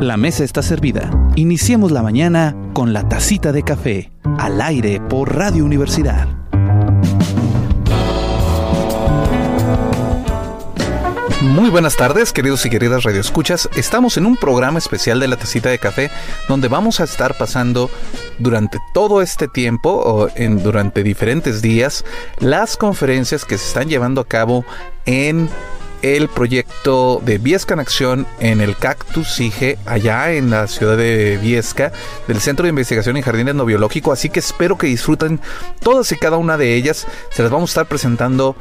[0.00, 1.10] La mesa está servida.
[1.36, 6.28] Iniciemos la mañana con la tacita de café, al aire por Radio Universidad.
[11.40, 13.68] Muy buenas tardes, queridos y queridas radioescuchas.
[13.76, 16.10] Estamos en un programa especial de la tacita de café
[16.48, 17.90] donde vamos a estar pasando
[18.38, 22.04] durante todo este tiempo o en, durante diferentes días
[22.40, 24.64] las conferencias que se están llevando a cabo
[25.06, 25.48] en
[26.04, 31.38] el proyecto de Viesca en Acción en el Cactus SIGE, allá en la ciudad de
[31.38, 31.92] Viesca,
[32.28, 34.12] del Centro de Investigación en Jardines No Biológico.
[34.12, 35.40] Así que espero que disfruten
[35.80, 37.06] todas y cada una de ellas.
[37.30, 38.54] Se las vamos a estar presentando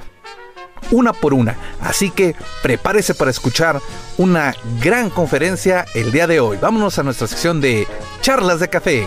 [0.91, 1.57] una por una.
[1.81, 3.81] Así que prepárese para escuchar
[4.17, 6.57] una gran conferencia el día de hoy.
[6.61, 7.85] Vámonos a nuestra sección de
[8.21, 9.05] charlas de café.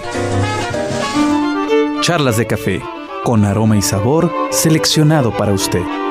[2.02, 2.82] Charlas de café,
[3.24, 6.05] con aroma y sabor seleccionado para usted.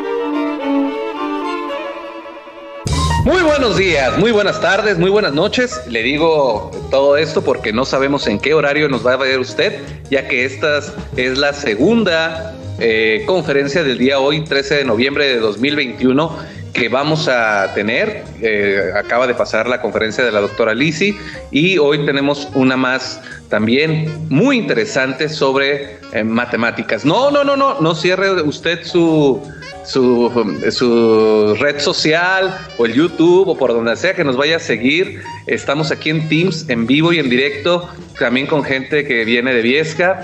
[3.25, 5.81] Muy buenos días, muy buenas tardes, muy buenas noches.
[5.87, 9.81] Le digo todo esto porque no sabemos en qué horario nos va a ver usted,
[10.11, 10.77] ya que esta
[11.17, 16.37] es la segunda eh, conferencia del día hoy, 13 de noviembre de 2021,
[16.71, 18.23] que vamos a tener.
[18.43, 21.17] Eh, acaba de pasar la conferencia de la doctora Lisi
[21.49, 27.03] y hoy tenemos una más también muy interesante sobre eh, matemáticas.
[27.03, 29.41] No, no, no, no, no cierre usted su
[29.85, 35.21] su, red social o el YouTube o por donde sea que nos vaya a seguir.
[35.47, 39.61] Estamos aquí en Teams, en vivo y en directo, también con gente que viene de
[39.61, 40.23] Viesca,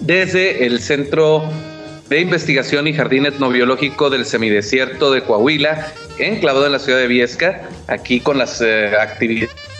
[0.00, 1.44] desde el Centro
[2.08, 7.68] de Investigación y Jardín Etnobiológico del Semidesierto de Coahuila, enclavado en la ciudad de Viesca,
[7.88, 9.73] aquí con las eh, actividades.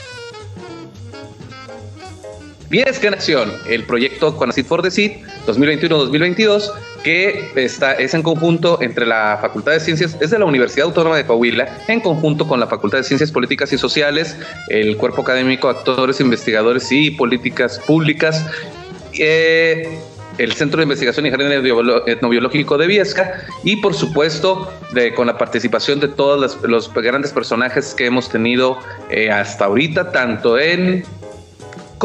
[2.71, 5.13] Viesca en Acción, el proyecto Conacid for the Seed
[5.47, 6.73] 2021-2022
[7.05, 11.17] que está, es en conjunto entre la Facultad de Ciencias, es de la Universidad Autónoma
[11.19, 14.37] de Coahuila, en conjunto con la Facultad de Ciencias Políticas y Sociales,
[14.69, 18.47] el Cuerpo Académico Actores, Investigadores y Políticas Públicas,
[19.19, 19.99] eh,
[20.39, 21.53] el Centro de Investigación y Jardín
[22.07, 24.73] Etnobiológico de Viesca y por supuesto
[25.15, 28.79] con la participación de todos los, grandes personajes que hemos tenido
[29.11, 31.05] eh, hasta ahorita, tanto en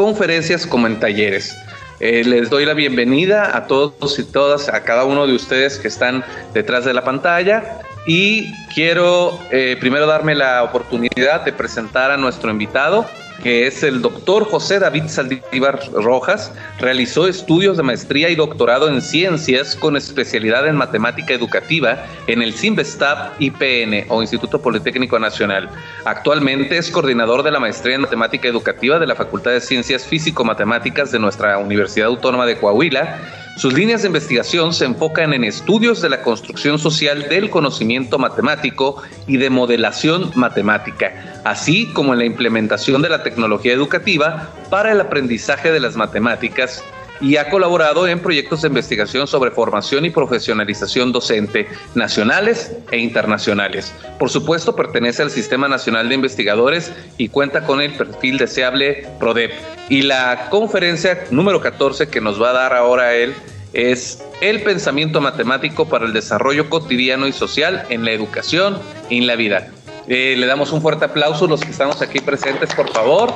[0.00, 1.54] conferencias como en talleres.
[2.00, 5.88] Eh, les doy la bienvenida a todos y todas, a cada uno de ustedes que
[5.88, 6.24] están
[6.54, 7.82] detrás de la pantalla.
[8.06, 13.04] Y quiero eh, primero darme la oportunidad de presentar a nuestro invitado,
[13.42, 19.00] que es el doctor José David Saldívar Rojas, realizó estudios de maestría y doctorado en
[19.00, 25.68] ciencias con especialidad en matemática educativa en el CIMBESTAP IPN o Instituto Politécnico Nacional.
[26.04, 31.10] Actualmente es coordinador de la maestría en matemática educativa de la Facultad de Ciencias Físico-Matemáticas
[31.12, 33.18] de nuestra Universidad Autónoma de Coahuila
[33.60, 39.02] sus líneas de investigación se enfocan en estudios de la construcción social del conocimiento matemático
[39.26, 45.00] y de modelación matemática, así como en la implementación de la tecnología educativa para el
[45.02, 46.82] aprendizaje de las matemáticas
[47.20, 53.92] y ha colaborado en proyectos de investigación sobre formación y profesionalización docente nacionales e internacionales.
[54.18, 59.52] Por supuesto, pertenece al Sistema Nacional de Investigadores y cuenta con el perfil deseable PRODEP.
[59.88, 63.34] Y la conferencia número 14 que nos va a dar ahora él
[63.72, 69.26] es el pensamiento matemático para el desarrollo cotidiano y social en la educación y en
[69.26, 69.68] la vida.
[70.08, 73.32] Eh, le damos un fuerte aplauso a los que estamos aquí presentes, por favor,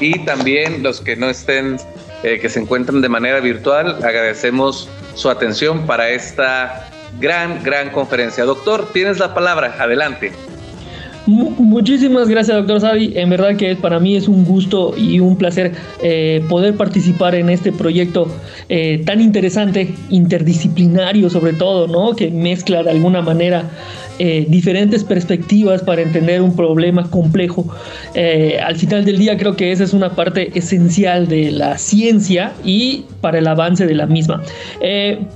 [0.00, 1.76] y también los que no estén
[2.24, 3.98] eh, que se encuentran de manera virtual.
[4.02, 6.88] Agradecemos su atención para esta
[7.20, 8.44] gran, gran conferencia.
[8.44, 9.76] Doctor, tienes la palabra.
[9.78, 10.32] Adelante.
[11.26, 13.12] Muchísimas gracias, doctor Savi.
[13.16, 17.48] En verdad que para mí es un gusto y un placer eh, poder participar en
[17.48, 18.28] este proyecto
[18.68, 22.14] eh, tan interesante, interdisciplinario sobre todo, ¿no?
[22.14, 23.70] Que mezcla de alguna manera
[24.18, 27.66] eh, diferentes perspectivas para entender un problema complejo.
[28.14, 33.06] Al final del día creo que esa es una parte esencial de la ciencia y
[33.22, 34.42] para el avance de la misma.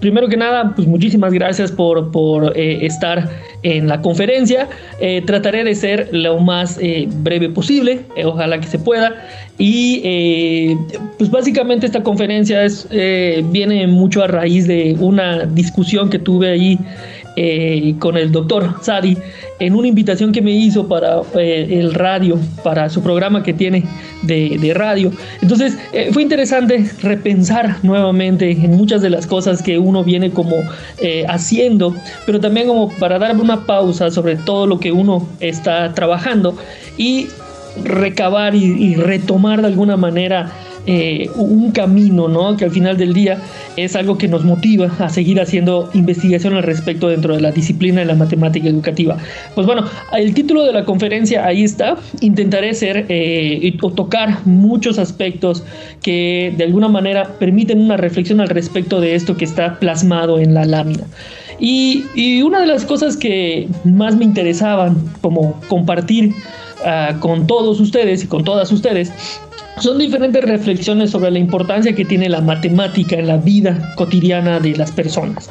[0.00, 3.28] Primero que nada, pues muchísimas gracias por, por estar
[3.62, 4.68] en la conferencia.
[5.26, 6.78] trataré de ser lo más
[7.22, 9.14] breve posible, ojalá que se pueda.
[9.58, 10.76] Y
[11.18, 12.88] pues básicamente esta conferencia es,
[13.50, 16.78] viene mucho a raíz de una discusión que tuve ahí
[17.40, 19.16] eh, con el doctor Sadi
[19.60, 23.84] en una invitación que me hizo para eh, el radio, para su programa que tiene
[24.22, 25.12] de, radio.
[25.40, 30.56] Entonces eh, fue interesante repensar nuevamente en muchas de las cosas que uno viene como
[31.28, 31.94] haciendo,
[32.26, 36.56] pero también como para dar una pausa sobre todo lo que uno está trabajando
[36.96, 37.28] y
[37.84, 40.50] recabar y retomar de alguna manera
[40.90, 42.56] eh, un camino, ¿no?
[42.56, 43.42] Que al final del día
[43.76, 48.00] es algo que nos motiva a seguir haciendo investigación al respecto dentro de la disciplina
[48.00, 49.18] de la matemática educativa.
[49.54, 49.84] Pues bueno,
[50.16, 51.98] el título de la conferencia ahí está.
[52.22, 55.62] Intentaré ser eh, o tocar muchos aspectos
[56.02, 60.54] que de alguna manera permiten una reflexión al respecto de esto que está plasmado en
[60.54, 61.04] la lámina.
[61.60, 66.32] Y, una de las cosas que más me interesaban como compartir
[66.86, 69.12] ah, con todos ustedes y con todas ustedes
[69.80, 74.76] son diferentes reflexiones sobre la importancia que tiene la matemática en la vida cotidiana de
[74.76, 75.50] las personas.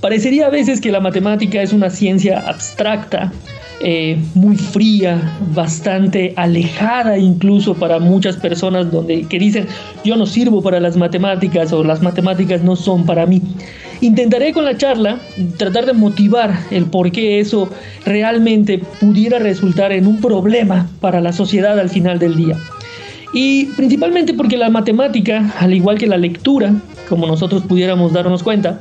[0.00, 3.32] Parecería a veces que la matemática es una ciencia abstracta,
[3.80, 9.66] eh, muy fría, bastante alejada incluso para muchas personas donde que dicen
[10.04, 13.42] yo no sirvo para las matemáticas o las matemáticas no son para mí.
[14.00, 15.18] Intentaré con la charla
[15.56, 17.70] tratar de motivar el por qué eso
[18.04, 22.56] realmente pudiera resultar en un problema para la sociedad al final del día.
[23.34, 26.72] Y principalmente porque la matemática, al igual que la lectura,
[27.08, 28.80] como nosotros pudiéramos darnos cuenta,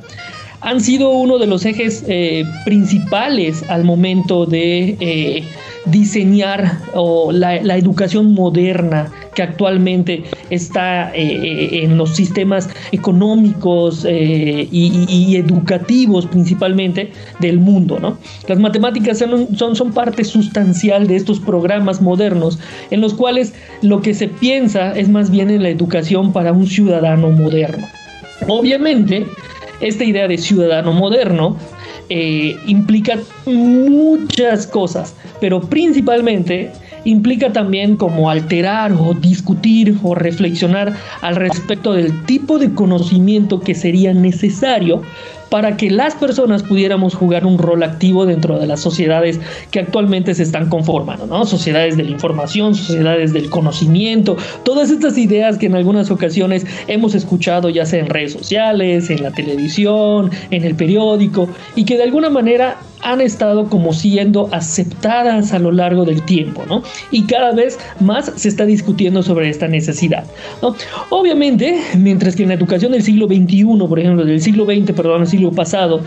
[0.62, 5.44] han sido uno de los ejes eh, principales al momento de eh,
[5.86, 6.80] diseñar
[7.32, 17.60] la, educación moderna que actualmente está eh, en los sistemas económicos y, educativos principalmente del
[17.60, 18.00] mundo.
[18.00, 18.18] ¿no?
[18.48, 22.60] Las matemáticas son, son, son parte sustancial de estos programas modernos
[22.92, 26.68] en los cuales lo que se piensa es más bien en la educación para un
[26.68, 27.88] ciudadano moderno.
[28.48, 29.26] Obviamente,
[29.80, 31.58] esta idea de ciudadano moderno
[32.10, 36.72] eh, implica muchas cosas, pero principalmente
[37.06, 43.76] implica también como alterar o discutir o reflexionar al respecto del tipo de conocimiento que
[43.76, 45.02] sería necesario
[45.54, 49.40] para que las personas pudiéramos jugar un rol activo dentro de las sociedades
[49.70, 51.46] que actualmente se están conformando, ¿no?
[51.46, 57.14] Sociedades de la información, sociedades del conocimiento, todas estas ideas que en algunas ocasiones hemos
[57.14, 62.04] escuchado ya sea en redes sociales, en la televisión, en el periódico y que de
[62.04, 66.84] alguna manera han estado como siendo aceptadas a lo largo del tiempo, ¿no?
[67.12, 70.26] Y cada vez más se está discutiendo sobre esta necesidad,
[70.62, 70.76] ¿no?
[71.10, 75.22] Obviamente, mientras que en la educación del siglo XXI, por ejemplo, del siglo XX, perdón,
[75.22, 76.02] el siglo pasado,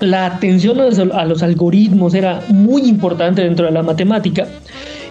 [0.00, 4.48] la atención a los, algoritmos era muy importante dentro de la matemática.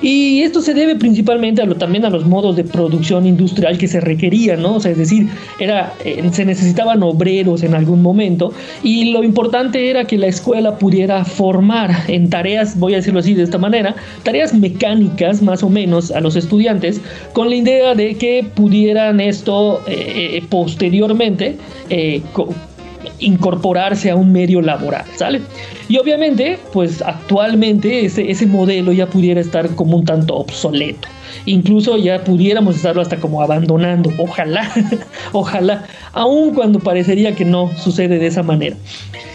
[0.02, 3.88] Y esto se debe principalmente a lo, también a los modos de producción industrial que
[3.88, 4.76] se requerían, ¿no?
[4.76, 5.28] O sea, es decir,
[5.60, 10.78] era, eh, se necesitaban obreros en algún momento y lo importante era que la escuela
[10.78, 15.70] pudiera formar en tareas, voy a decirlo así de esta manera, tareas mecánicas más o
[15.70, 17.02] menos a los estudiantes
[17.34, 21.58] con la idea de que pudieran esto eh, eh, posteriormente
[23.20, 25.42] incorporarse a un medio laboral, ¿sale?
[25.88, 31.08] Y obviamente, pues actualmente ese, ese modelo ya pudiera estar como un tanto obsoleto.
[31.46, 34.12] Incluso ya pudiéramos estarlo hasta como abandonando.
[34.18, 34.70] Ojalá,
[35.32, 38.76] ojalá, aun cuando parecería que no sucede de esa manera.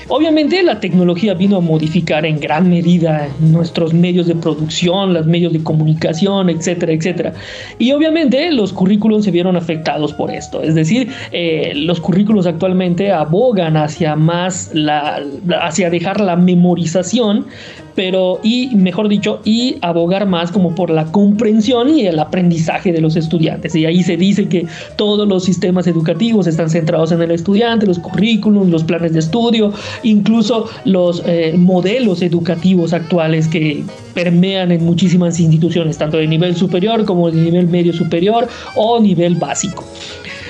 [0.09, 5.53] Obviamente la tecnología vino a modificar en gran medida nuestros medios de producción, los medios
[5.55, 7.33] de comunicación, etcétera, etcétera.
[7.79, 10.63] Y obviamente los currículos se vieron afectados por esto.
[10.63, 15.23] Es decir, eh, los currículos actualmente abogan hacia más la,
[15.63, 17.47] hacia dejar la memorización
[17.95, 23.01] pero y mejor dicho, y abogar más como por la comprensión y el aprendizaje de
[23.01, 23.75] los estudiantes.
[23.75, 27.99] Y ahí se dice que todos los sistemas educativos están centrados en el estudiante, los
[27.99, 35.41] currículums, los planes de estudio, incluso los eh, modelos educativos actuales que permean en muchísimas
[35.41, 39.85] instituciones, tanto de nivel superior como de nivel medio superior o nivel básico.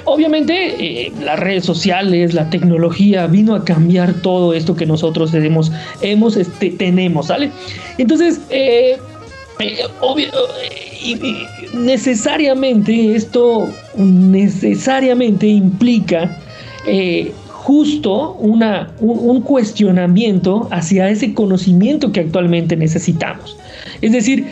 [0.06, 5.72] Obviamente, eh, las redes sociales, la tecnología vino a cambiar todo esto que nosotros tenemos,
[6.02, 7.50] este, tenemos, ¿sale?
[7.96, 8.98] Entonces, eh,
[9.60, 9.78] eh,
[11.74, 16.38] necesariamente esto necesariamente implica
[17.48, 23.56] justo una, un, cuestionamiento hacia ese conocimiento que actualmente necesitamos.
[24.02, 24.44] Es decir,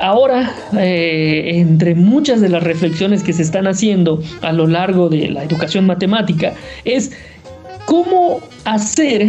[0.00, 5.28] Ahora, eh, entre muchas de las reflexiones que se están haciendo a lo largo de
[5.28, 6.54] la educación matemática,
[6.86, 7.12] es
[7.84, 9.28] cómo hacer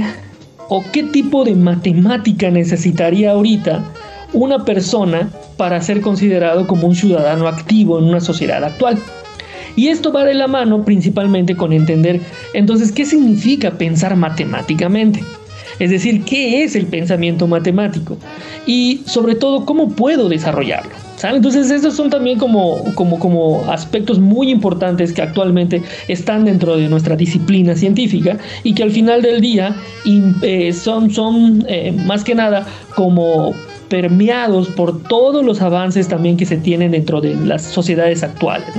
[0.69, 3.83] o qué tipo de matemática necesitaría ahorita
[4.31, 8.97] una persona para ser considerado como un ciudadano activo en una sociedad actual.
[9.75, 12.21] Y esto va de la mano principalmente con entender
[12.53, 15.21] entonces qué significa pensar matemáticamente.
[15.81, 18.15] Es decir, ¿qué es el pensamiento matemático?
[18.67, 20.91] Y sobre todo, ¿cómo puedo desarrollarlo?
[21.23, 26.87] Entonces, estos son también como, como, como aspectos muy importantes que actualmente están dentro de
[26.87, 29.75] nuestra disciplina científica y que al final del día
[30.43, 33.53] eh, son, son eh, más que nada como
[33.89, 38.69] permeados por todos los avances también que se tienen dentro de las sociedades actuales.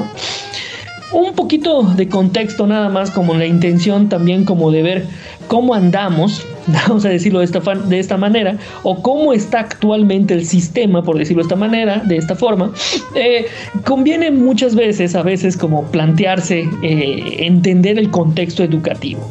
[1.13, 5.07] un poquito de contexto nada más como la intención también como de ver
[5.49, 10.47] cómo andamos, vamos a decirlo de esta, de esta manera, o cómo está actualmente el
[10.47, 12.73] sistema, por decirlo de esta manera, de esta forma,
[13.15, 13.47] eh,
[13.85, 19.29] conviene muchas veces, a veces como plantearse, eh, entender el contexto educativo.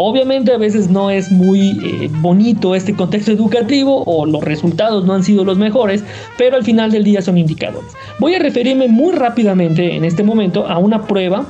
[0.00, 5.14] Obviamente a veces no es muy eh, bonito este contexto educativo o los resultados no
[5.14, 6.04] han sido los mejores,
[6.36, 7.90] pero al final del día son indicadores.
[8.20, 11.46] Voy a referirme muy rápidamente en este momento a una prueba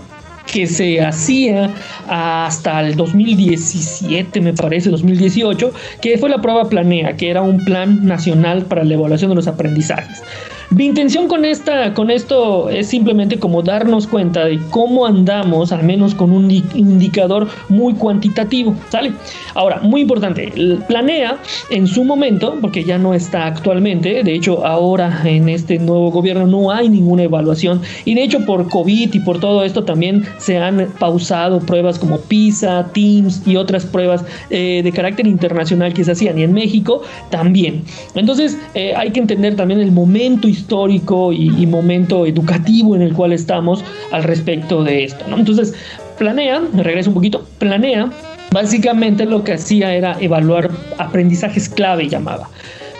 [0.52, 1.70] que se hacía
[2.08, 8.04] hasta el 2017, me parece, 2018, que fue la prueba Planea, que era un plan
[8.04, 10.22] nacional para la evaluación de los aprendizajes.
[10.70, 15.82] Mi intención con, esta, con esto es simplemente como darnos cuenta de cómo andamos, al
[15.82, 19.12] menos con un indicador muy cuantitativo, ¿sale?
[19.54, 20.52] Ahora, muy importante,
[20.86, 21.38] planea
[21.70, 26.46] en su momento, porque ya no está actualmente, de hecho ahora en este nuevo gobierno
[26.46, 30.58] no hay ninguna evaluación y de hecho por COVID y por todo esto también se
[30.58, 36.12] han pausado pruebas como PISA, TIMS y otras pruebas eh, de carácter internacional que se
[36.12, 37.84] hacían y en México también.
[38.14, 43.12] Entonces eh, hay que entender también el momento y histórico y, momento educativo en el
[43.12, 45.24] cual estamos al respecto de esto.
[45.28, 45.74] Entonces,
[46.18, 48.10] Planea, me regreso un poquito, Planea,
[48.50, 52.48] básicamente lo que hacía era evaluar aprendizajes clave, llamaba.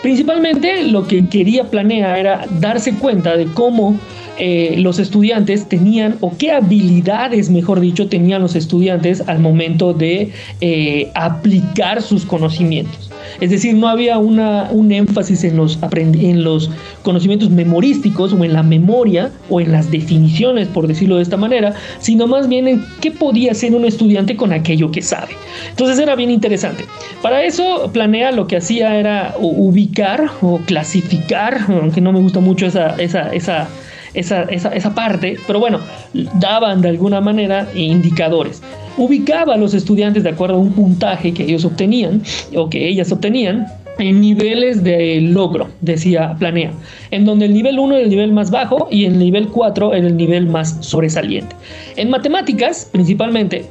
[0.01, 3.99] Principalmente lo que quería Planea era darse cuenta de cómo
[4.37, 10.31] eh, los estudiantes tenían, o qué habilidades, mejor dicho, tenían los estudiantes al momento de
[10.61, 13.08] eh, aplicar sus conocimientos.
[13.41, 16.69] Es decir, no había un énfasis en los, en los
[17.03, 21.73] conocimientos memorísticos o en la memoria o en las definiciones, por decirlo de esta manera,
[21.99, 25.33] sino más bien en qué podía hacer un estudiante con aquello que sabe.
[25.69, 26.85] Entonces era bien interesante.
[27.21, 32.65] Para eso Planea lo que hacía era ubicar o clasificar, aunque no me gusta mucho
[32.65, 33.67] esa, esa, esa
[34.15, 35.79] esa, esa, esa, parte, pero bueno,
[36.13, 38.59] daban de alguna manera indicadores
[38.99, 42.21] ubicaba a los estudiantes de acuerdo a un puntaje que ellos obtenían
[42.55, 46.71] o que ellas obtenían en niveles de logro, decía Planea,
[47.11, 50.07] en donde el nivel 1 era el nivel más bajo y el nivel 4 era
[50.07, 51.55] el nivel más sobresaliente.
[51.97, 53.65] En matemáticas, principalmente,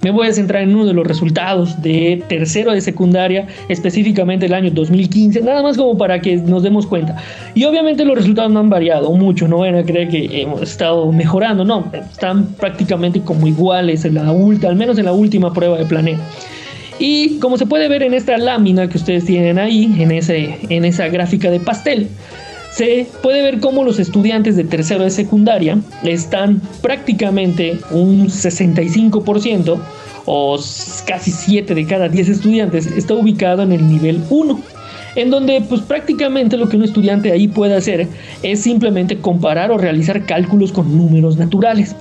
[0.00, 4.54] me voy a centrar en uno de los resultados de tercero de secundaria, específicamente el
[4.54, 7.16] año 2015, nada más como para que nos demos cuenta.
[7.54, 11.10] Y obviamente los resultados no han variado mucho, no van a creer que hemos estado
[11.10, 15.84] mejorando, no, están prácticamente como iguales en la al menos en la última prueba de
[15.84, 16.22] planeta.
[16.98, 20.84] Y como se puede ver en esta lámina que ustedes tienen ahí, en, ese, en
[20.84, 22.08] esa gráfica de pastel,
[22.72, 29.78] se puede ver cómo los estudiantes de tercero de secundaria están prácticamente un 65%
[30.26, 30.58] o
[31.06, 34.60] casi 7 de cada 10 estudiantes está ubicado en el nivel 1
[35.16, 38.06] en donde pues prácticamente lo que un estudiante ahí puede hacer
[38.42, 41.96] es simplemente comparar o realizar cálculos con números naturales.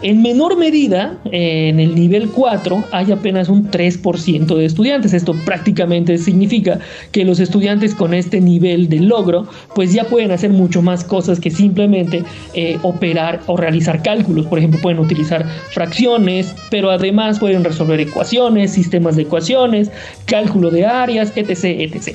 [0.00, 5.12] En menor medida, en el nivel 4 hay apenas un 3% de estudiantes.
[5.12, 6.78] Esto prácticamente significa
[7.10, 11.40] que los estudiantes con este nivel de logro pues ya pueden hacer mucho más cosas
[11.40, 12.22] que simplemente
[12.54, 14.46] eh, operar o realizar cálculos.
[14.46, 19.90] Por ejemplo, pueden utilizar fracciones, pero además pueden resolver ecuaciones, sistemas de ecuaciones,
[20.26, 21.64] cálculo de áreas, etc.
[21.64, 22.14] etc.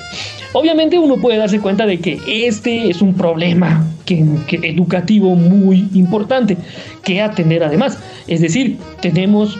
[0.54, 6.56] Obviamente uno puede darse cuenta de que este es un problema educativo muy importante
[7.02, 7.98] que atender además.
[8.28, 9.58] Es decir, tenemos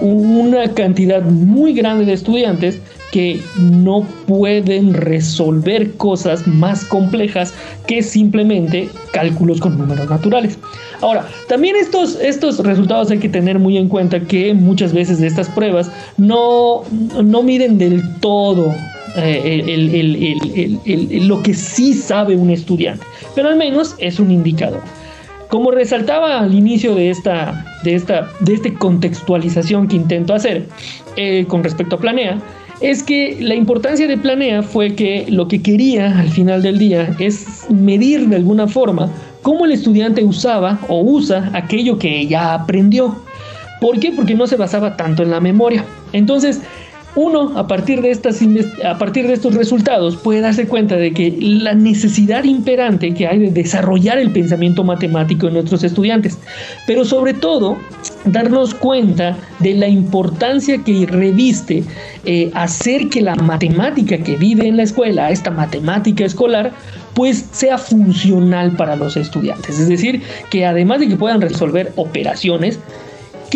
[0.00, 2.80] una cantidad muy grande de estudiantes
[3.12, 7.54] que no pueden resolver cosas más complejas
[7.86, 10.58] que simplemente cálculos con números naturales.
[11.00, 15.48] Ahora, también estos, estos resultados hay que tener muy en cuenta que muchas veces estas
[15.48, 16.82] pruebas no,
[17.22, 18.74] no miden del todo
[19.16, 20.38] eh,
[21.22, 23.04] lo que sí sabe un estudiante,
[23.34, 24.80] pero al menos es un indicador.
[25.48, 30.66] Como resaltaba al inicio de esta, de esta, de esta contextualización que intento hacer
[31.16, 32.38] eh, con respecto a Planea,
[32.80, 37.14] es que la importancia de Planea fue que lo que quería al final del día
[37.18, 39.10] es medir de alguna forma
[39.42, 43.16] cómo el estudiante usaba o usa aquello que ya aprendió.
[43.80, 44.10] ¿Por qué?
[44.12, 45.84] Porque no se basaba tanto en la memoria.
[46.12, 46.60] Entonces,
[47.16, 48.40] uno, a partir, de estas,
[48.84, 53.38] a partir de estos resultados, puede darse cuenta de que la necesidad imperante que hay
[53.38, 56.38] de desarrollar el pensamiento matemático en nuestros estudiantes,
[56.86, 57.78] pero sobre todo
[58.26, 61.84] darnos cuenta de la importancia que reviste
[62.26, 66.72] eh, hacer que la matemática que vive en la escuela, esta matemática escolar,
[67.14, 69.78] pues sea funcional para los estudiantes.
[69.78, 70.20] Es decir,
[70.50, 72.78] que además de que puedan resolver operaciones,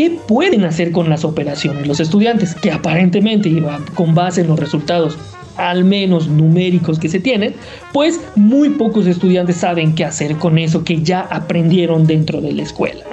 [0.01, 2.55] ¿Qué pueden hacer con las operaciones los estudiantes?
[2.55, 3.53] Que aparentemente,
[3.93, 5.19] con base en los resultados
[5.59, 7.55] al menos numéricos que se tienen,
[7.93, 12.63] pues muy pocos estudiantes saben qué hacer con eso que ya aprendieron dentro de la
[12.63, 13.05] escuela.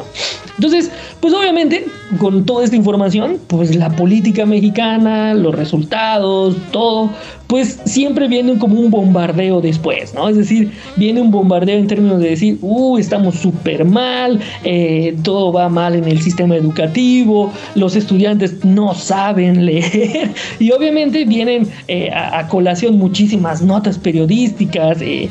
[0.56, 0.89] Entonces,
[1.20, 1.86] pues obviamente,
[2.20, 7.12] con toda esta información, pues la política mexicana, los resultados, todo,
[7.48, 10.30] pues siempre viene como un bombardeo después, ¿no?
[10.30, 15.52] Es decir, viene un bombardeo en términos de decir, uh, estamos súper mal, eh, todo
[15.52, 22.10] va mal en el sistema educativo, los estudiantes no saben leer, y obviamente vienen eh,
[22.12, 25.30] a, colación muchísimas notas periodísticas, eh,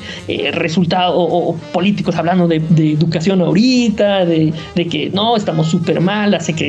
[0.52, 6.65] resultados o, políticos hablando de, educación ahorita, de, que no, estamos súper mal, la secretaría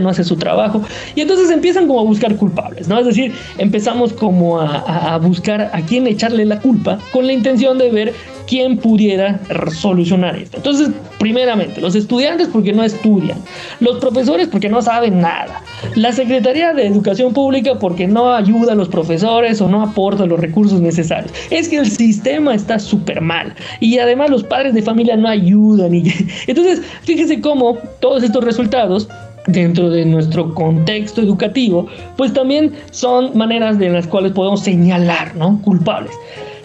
[0.00, 0.82] no hace su trabajo,
[1.14, 2.98] y entonces empiezan como a buscar culpables, ¿no?
[2.98, 7.90] Es decir, empezamos como a buscar a quién echarle la culpa con la intención de
[7.90, 8.14] ver
[8.46, 9.40] quién pudiera
[9.74, 10.56] solucionar esto.
[10.56, 13.38] Entonces, primeramente, los estudiantes porque no estudian,
[13.80, 15.62] los profesores porque no saben nada,
[15.94, 20.40] la Secretaría de Educación Pública porque no ayuda a los profesores o no aporta los
[20.40, 21.32] recursos necesarios.
[21.50, 25.94] Es que el sistema está súper mal y además los padres de familia no ayudan.
[25.94, 26.04] Y...
[26.46, 29.08] Entonces, fíjense cómo todos estos resultados
[29.46, 35.60] dentro de nuestro contexto educativo, pues también son maneras de las cuales podemos señalar, ¿no?
[35.62, 36.12] Culpables.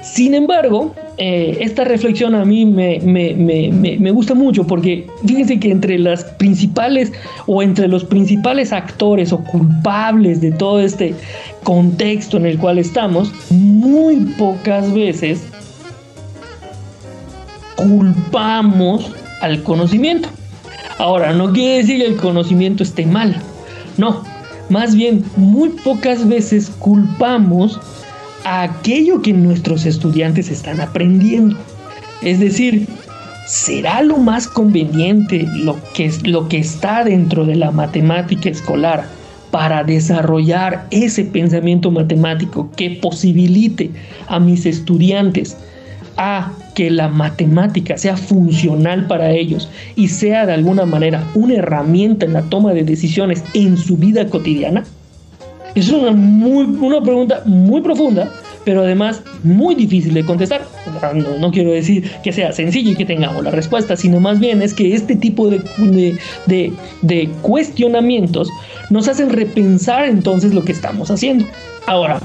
[0.02, 5.60] Sin embargo, eh, esta reflexión a mí me, me, me, me, gusta mucho porque fíjense
[5.60, 7.12] que entre las principales
[7.46, 11.14] o entre los principales actores o culpables de todo este
[11.64, 15.42] contexto en el cual estamos, muy pocas veces
[17.76, 20.30] culpamos al conocimiento.
[20.98, 23.42] Ahora, no quiere decir que el conocimiento esté mal,
[23.98, 24.24] no,
[24.70, 27.80] más bien muy pocas veces culpamos
[28.44, 31.56] a aquello que nuestros estudiantes están aprendiendo.
[32.22, 32.88] Es decir,
[33.46, 39.06] ¿será lo más conveniente lo que, lo que está dentro de la matemática escolar
[39.52, 43.92] para desarrollar ese pensamiento matemático que posibilite
[44.28, 45.58] a mis estudiantes
[46.18, 52.28] a que la matemática sea funcional para ellos y sea de alguna manera una herramienta
[52.28, 54.84] en la toma de decisiones en su vida cotidiana?
[55.74, 58.32] Es una, muy, una pregunta muy profunda,
[58.64, 60.68] pero además muy difícil de contestar.
[61.40, 64.76] No, quiero decir que sea sencillo y que tengamos la respuesta, sino más bien es
[64.76, 65.60] que este tipo de,
[66.46, 68.52] de, de cuestionamientos
[68.92, 71.44] nos hacen repensar entonces lo que estamos haciendo.
[71.88, 72.20] Ahora,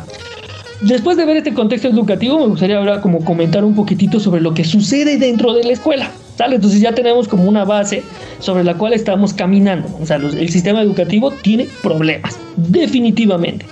[0.83, 4.53] Después de ver este contexto educativo, me gustaría ahora como comentar un poquitito sobre lo
[4.53, 6.11] que sucede dentro de la escuela.
[6.37, 6.57] ¿sale?
[6.57, 8.03] Entonces ya tenemos como una base
[8.41, 9.89] sobre la cual estamos caminando.
[10.01, 13.65] O sea, el sistema educativo tiene problemas, definitivamente.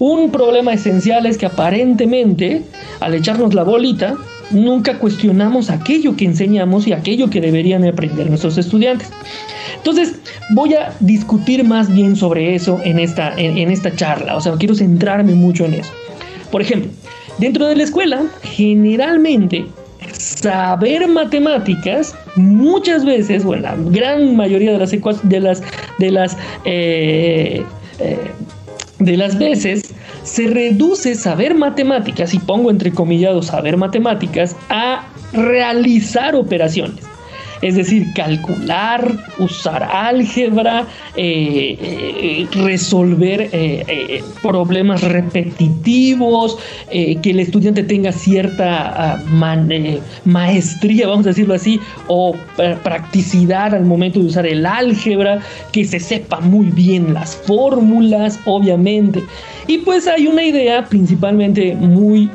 [0.00, 2.62] Un problema esencial es que aparentemente,
[2.98, 4.16] al echarnos la bolita,
[4.50, 9.08] nunca cuestionamos aquello que enseñamos y aquello que deberían aprender nuestros estudiantes.
[9.76, 10.16] Entonces,
[10.54, 14.36] voy a discutir más bien sobre eso en esta, en esta charla.
[14.36, 15.92] O sea, quiero centrarme mucho en eso.
[16.50, 16.90] Por ejemplo,
[17.38, 19.66] dentro de la escuela, generalmente
[20.12, 24.90] saber matemáticas muchas veces, o en la gran mayoría de las
[25.22, 25.62] de las
[25.98, 27.64] de las eh,
[27.98, 28.18] eh,
[28.98, 36.34] de las veces se reduce saber matemáticas y pongo entre comillados saber matemáticas a realizar
[36.34, 37.07] operaciones
[37.62, 46.58] es decir, calcular, usar álgebra, eh, eh, resolver eh, problemas repetitivos,
[46.90, 49.22] que el estudiante tenga cierta ah,
[50.24, 52.34] maestría, vamos a decirlo así, o
[52.82, 55.40] practicidad al momento de usar el álgebra,
[55.72, 59.22] que se sepa muy bien las fórmulas, obviamente.
[59.68, 62.30] Y pues hay una idea principalmente muy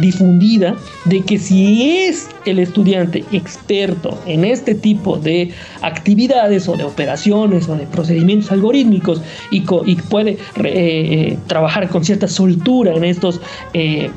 [0.00, 6.84] difundida de que si es el estudiante experto en este tipo de actividades o de
[6.84, 13.40] operaciones o de procedimientos algorítmicos y, puede eh, eh, trabajar con cierta soltura en estos...
[13.72, 14.10] Eh,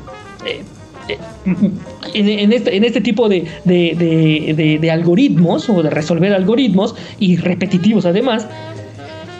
[2.14, 8.46] en, este, tipo de, algoritmos o de resolver algoritmos y repetitivos además,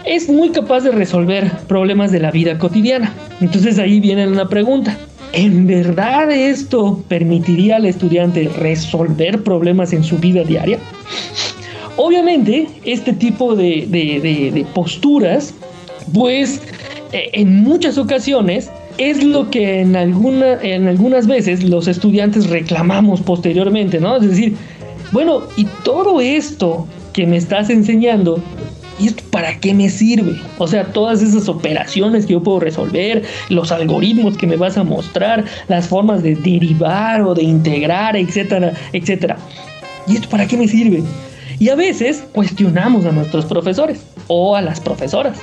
[0.05, 3.13] es muy capaz de resolver problemas de la vida cotidiana.
[3.41, 4.97] Entonces ahí viene una pregunta.
[5.33, 10.79] ¿En verdad esto permitiría al estudiante resolver problemas en su vida diaria?
[11.97, 15.53] Obviamente, este tipo de, posturas,
[16.15, 16.63] pues
[17.13, 23.21] eh, en muchas ocasiones es lo que en, alguna, en algunas veces los estudiantes reclamamos
[23.21, 24.17] posteriormente, ¿no?
[24.17, 24.55] Es decir,
[25.13, 28.43] bueno, y todo esto que me estás enseñando
[28.99, 30.41] ¿y esto para qué me sirve?
[30.59, 34.85] O sea, todas esas operaciones que yo puedo resolver, los algoritmos que me vas a
[34.85, 39.37] mostrar, las formas de derivar o de integrar, etcétera, etcétera.
[40.07, 41.03] ¿Y esto para qué me sirve?
[41.59, 45.39] Y a veces cuestionamos a nuestros profesores o a las profesoras.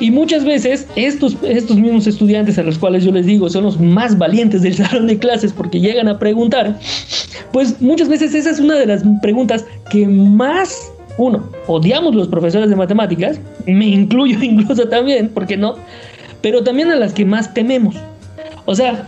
[0.00, 3.78] Y muchas veces estos, estos mismos estudiantes a los cuales yo les digo son los
[3.78, 6.78] más valientes del salón de clases porque llegan a preguntar,
[7.52, 12.70] pues muchas veces esa es una de las preguntas que más uno, odiamos los profesores
[12.70, 15.76] de matemáticas, me incluyo incluso también, ¿por qué no?
[16.40, 17.96] Pero también a las que más tememos.
[18.66, 19.06] O sea,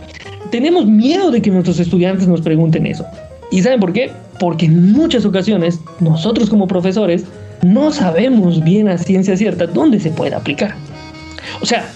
[0.51, 3.05] tenemos miedo de que nuestros estudiantes nos pregunten eso.
[3.51, 4.11] ¿Y saben por qué?
[4.39, 7.25] Porque en muchas ocasiones nosotros como profesores
[7.61, 10.75] no sabemos bien a ciencia cierta dónde se puede aplicar.
[11.61, 11.89] O sea,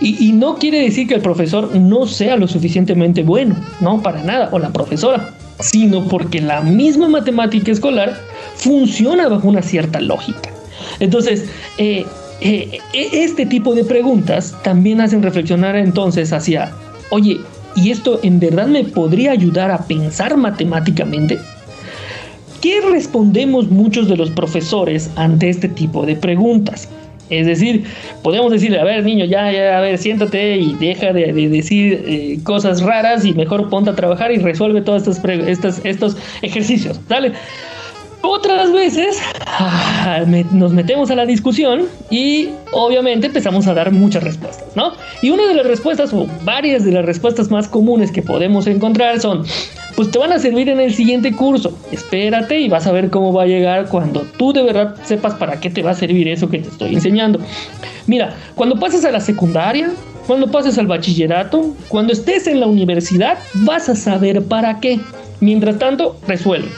[0.00, 4.48] y, no quiere decir que el profesor no sea lo suficientemente bueno, no, para nada,
[4.52, 8.18] o la profesora, sino porque la misma matemática escolar
[8.56, 10.50] funciona bajo una cierta lógica.
[11.00, 11.44] Entonces,
[11.78, 12.04] eh,
[12.40, 16.72] eh, e, este tipo de preguntas también hacen reflexionar entonces hacia,
[17.10, 17.40] oye,
[17.74, 21.38] ¿y esto en verdad me podría ayudar a pensar matemáticamente?
[22.60, 26.88] ¿Qué respondemos muchos de los profesores ante este tipo de preguntas?
[27.30, 27.84] Es decir,
[28.22, 32.38] podemos decirle, a ver, niño, ya, ya, a ver, siéntate y deja de, decir eh,
[32.42, 37.00] cosas raras y mejor ponte a trabajar y resuelve todos estos, estos, estos ejercicios.
[37.08, 37.32] Dale.
[38.20, 44.74] Otras veces ah, nos metemos a la discusión y obviamente empezamos a dar muchas respuestas,
[44.74, 44.92] ¿no?
[45.22, 49.20] Y una de las respuestas o varias de las respuestas más comunes que podemos encontrar
[49.20, 49.44] son,
[49.98, 51.76] pues te van a servir en el siguiente curso.
[51.90, 55.58] Espérate y vas a ver cómo va a llegar cuando tú de verdad sepas para
[55.58, 57.40] qué te va a servir eso que te estoy enseñando.
[58.06, 59.90] Mira, cuando pases a la secundaria,
[60.28, 65.00] cuando pases al bachillerato, cuando estés en la universidad, vas a saber para qué.
[65.40, 66.68] Mientras tanto, resuelve.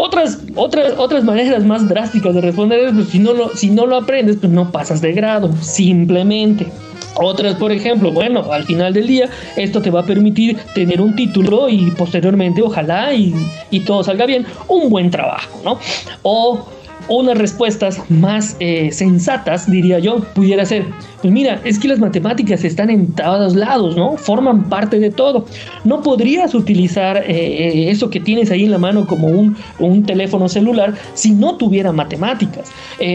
[0.00, 3.84] Otras, otras, otras maneras más drásticas de responder es, pues, si, no lo, si no
[3.84, 6.68] lo aprendes, pues no pasas de grado, simplemente.
[7.16, 11.16] Otras, por ejemplo, bueno, al final del día esto te va a permitir tener un
[11.16, 13.34] título y posteriormente, ojalá y,
[13.72, 15.80] y todo salga bien, un buen trabajo, ¿no?
[16.22, 16.68] O
[17.08, 20.84] unas respuestas más eh, sensatas, diría yo, pudiera ser,
[21.20, 24.16] pues mira, es que las matemáticas están en todos lados, ¿no?
[24.16, 25.46] Forman parte de todo.
[25.84, 30.04] No podrías utilizar eh, eh, eso que tienes ahí en la mano como un, un
[30.04, 32.70] teléfono celular si no tuviera matemáticas.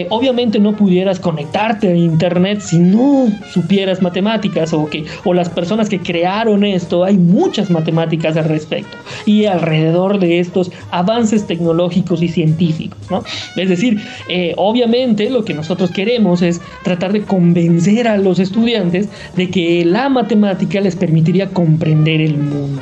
[0.10, 5.90] obviamente no pudieras conectarte a internet si no supieras matemáticas o que o las personas
[5.90, 12.28] que crearon esto, hay muchas matemáticas al respecto y alrededor de estos avances tecnológicos y
[12.28, 13.24] científicos, ¿no?
[13.56, 19.08] Es decir, eh, obviamente lo que nosotros queremos es tratar de convencer a los estudiantes
[19.36, 22.82] de que la matemática les permitiría comprender el mundo.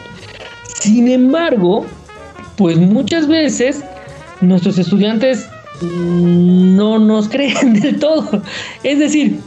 [0.74, 1.86] Sin embargo,
[2.58, 3.84] pues muchas veces
[4.42, 5.48] nuestros estudiantes
[5.82, 8.42] no nos creen del todo.
[8.84, 9.40] Es decir,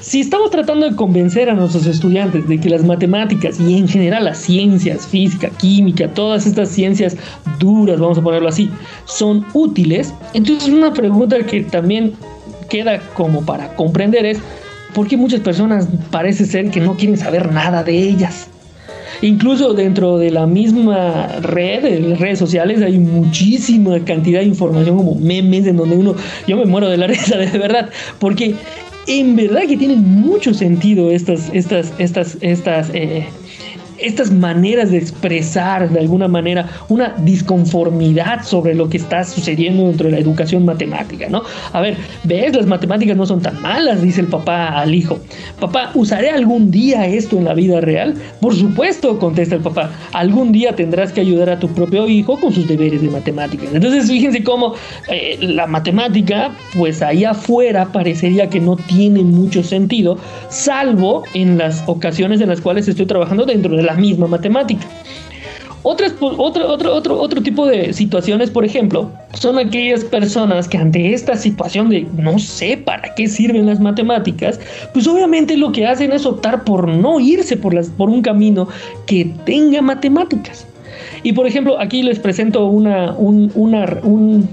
[0.00, 4.24] si estamos tratando de convencer a nuestros estudiantes de que las matemáticas y en general
[4.24, 7.16] las ciencias, física, química, todas estas ciencias
[7.58, 8.70] duras, vamos a ponerlo así,
[9.04, 12.14] son útiles, entonces una pregunta que también
[12.70, 14.38] queda como para comprender es,
[14.94, 18.48] ¿por qué muchas personas parece ser que no quieren saber nada de ellas?
[19.22, 25.14] Incluso dentro de la misma red, las redes sociales, hay muchísima cantidad de información como
[25.14, 26.14] memes en donde uno,
[26.46, 28.54] yo me muero de la risa de verdad, porque
[29.06, 33.26] en verdad que tienen mucho sentido estas, estas, estas, estas eh,
[34.00, 40.06] estas maneras de expresar de alguna manera una disconformidad sobre lo que está sucediendo dentro
[40.06, 41.42] de la educación matemática, ¿no?
[41.72, 45.18] A ver, ves, las matemáticas no son tan malas, dice el papá al hijo.
[45.58, 48.14] Papá, ¿usaré algún día esto en la vida real?
[48.40, 49.90] Por supuesto, contesta el papá.
[50.12, 53.68] Algún día tendrás que ayudar a tu propio hijo con sus deberes de matemáticas.
[53.72, 54.74] Entonces, fíjense cómo
[55.08, 61.82] eh, la matemática, pues ahí afuera parecería que no tiene mucho sentido, salvo en las
[61.86, 64.86] ocasiones en las cuales estoy trabajando dentro de la misma matemática.
[65.82, 71.14] Otras, otro, otro, otro, otro tipo de situaciones, por ejemplo, son aquellas personas que ante
[71.14, 74.60] esta situación de no sé para qué sirven las matemáticas,
[74.92, 78.68] pues obviamente lo que hacen es optar por no irse por, las, por un camino
[79.06, 80.66] que tenga matemáticas.
[81.22, 84.46] Y por ejemplo, aquí les presento una, un, una, un,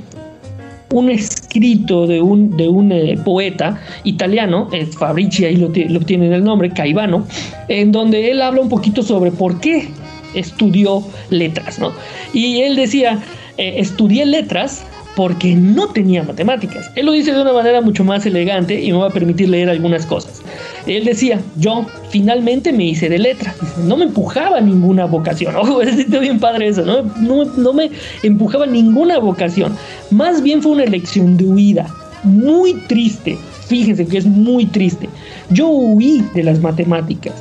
[0.91, 1.09] un
[1.57, 6.43] escrito de un, de un eh, poeta italiano, es Fabrici, ahí lo, lo tiene el
[6.43, 7.25] nombre, Caivano,
[7.67, 9.89] en donde él habla un poquito sobre por qué
[10.35, 11.93] estudió letras, ¿no?
[12.31, 13.19] Y él decía,
[13.57, 16.91] eh, estudié letras porque no tenía matemáticas.
[16.95, 19.67] Él lo dice de una manera mucho más elegante y me va a permitir leer
[19.67, 20.43] algunas cosas.
[20.87, 23.55] Él decía, yo finalmente me hice de letras.
[23.83, 25.55] No me empujaba ninguna vocación.
[25.57, 27.03] Ojo, es bien padre eso, ¿no?
[27.19, 27.45] ¿no?
[27.45, 27.91] No me
[28.23, 29.75] empujaba ninguna vocación.
[30.11, 31.87] Más bien fue una elección de huida.
[32.23, 33.37] Muy triste.
[33.67, 35.09] Fíjense que es muy triste.
[35.49, 37.33] Yo huí de las matemáticas.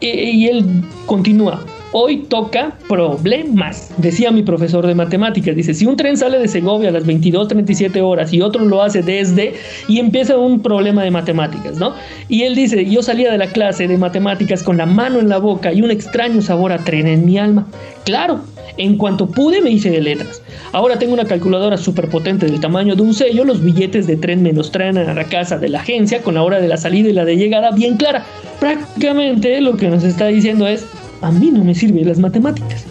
[0.00, 0.64] E, y él
[1.06, 5.56] continúa, Hoy toca problemas, decía mi profesor de matemáticas.
[5.56, 9.02] Dice, si un tren sale de Segovia a las 22.37 horas y otro lo hace
[9.02, 9.54] desde,
[9.88, 11.94] y empieza un problema de matemáticas, ¿no?
[12.28, 15.38] Y él dice, yo salía de la clase de matemáticas con la mano en la
[15.38, 17.66] boca y un extraño sabor a tren en mi alma.
[18.04, 18.40] Claro,
[18.76, 20.42] En cuanto pude me hice de letras.
[20.72, 24.42] Ahora tengo una calculadora súper potente del tamaño de un sello, los billetes de tren
[24.42, 27.10] me los traen a la casa de la agencia con la hora de la salida
[27.10, 28.24] y la de llegada bien clara.
[28.60, 30.86] Prácticamente lo que nos está diciendo es,
[31.22, 32.84] a mí no me sirven las matemáticas.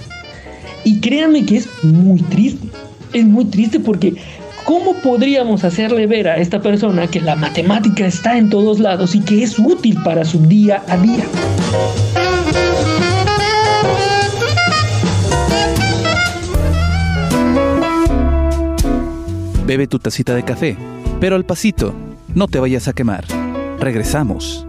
[0.83, 2.67] Y créanme que es muy triste.
[3.13, 4.15] Es muy triste porque
[4.65, 9.21] ¿cómo podríamos hacerle ver a esta persona que la matemática está en todos lados y
[9.21, 11.25] que es útil para su día a día?
[19.65, 20.77] Bebe tu tacita de café,
[21.19, 21.93] pero al pasito,
[22.33, 23.25] no te vayas a quemar.
[23.79, 24.68] Regresamos.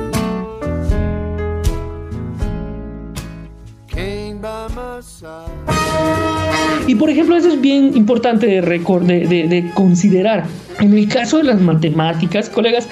[6.87, 10.45] Y por ejemplo, eso es bien importante de, de, considerar.
[10.79, 12.87] En el caso de las matemáticas, colegas,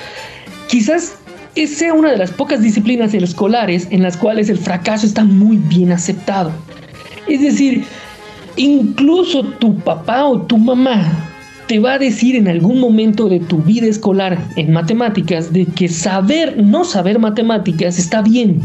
[0.68, 1.16] quizás
[1.68, 5.92] sea una de las pocas disciplinas escolares en las cuales el fracaso está muy bien
[5.92, 6.52] aceptado.
[7.28, 7.84] Es decir,
[8.56, 11.30] incluso tu papá o tu mamá
[11.68, 15.88] te va a decir en algún momento de tu vida escolar en matemáticas de que
[15.88, 18.62] saber, no saber matemáticas está bien.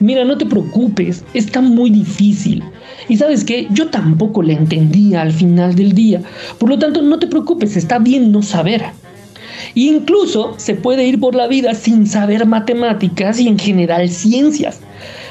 [0.00, 2.62] Mira, no te preocupes, está muy difícil.
[3.08, 6.22] Y sabes que yo tampoco le entendía al final del día.
[6.58, 8.82] Por lo tanto, no te preocupes, está bien no saber.
[9.74, 14.80] Incluso se puede ir por la vida sin saber matemáticas y en general ciencias.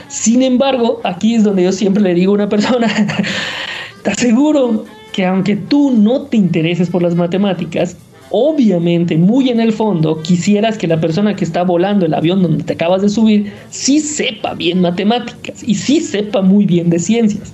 [0.08, 2.88] Sin embargo, aquí es donde yo siempre le digo a una persona,
[4.04, 7.96] te aseguro que aunque tú no te intereses por las matemáticas,
[8.32, 12.64] obviamente muy en el fondo quisieras que la persona que está volando el avión donde
[12.64, 17.54] te acabas de subir sí sepa bien matemáticas y sí sepa muy bien de ciencias.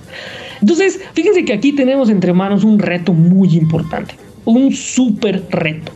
[0.60, 4.14] Entonces, fíjense que aquí tenemos entre manos un reto muy importante,
[4.44, 5.92] un súper reto.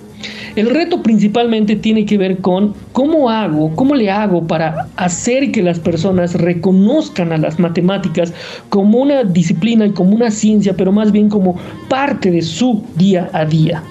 [0.55, 5.63] El reto principalmente tiene que ver con cómo hago, cómo le hago para hacer que
[5.63, 8.35] las personas reconozcan a las matemáticas
[8.69, 11.57] como una disciplina y como una ciencia, pero más bien como
[11.89, 13.83] parte de su día a día.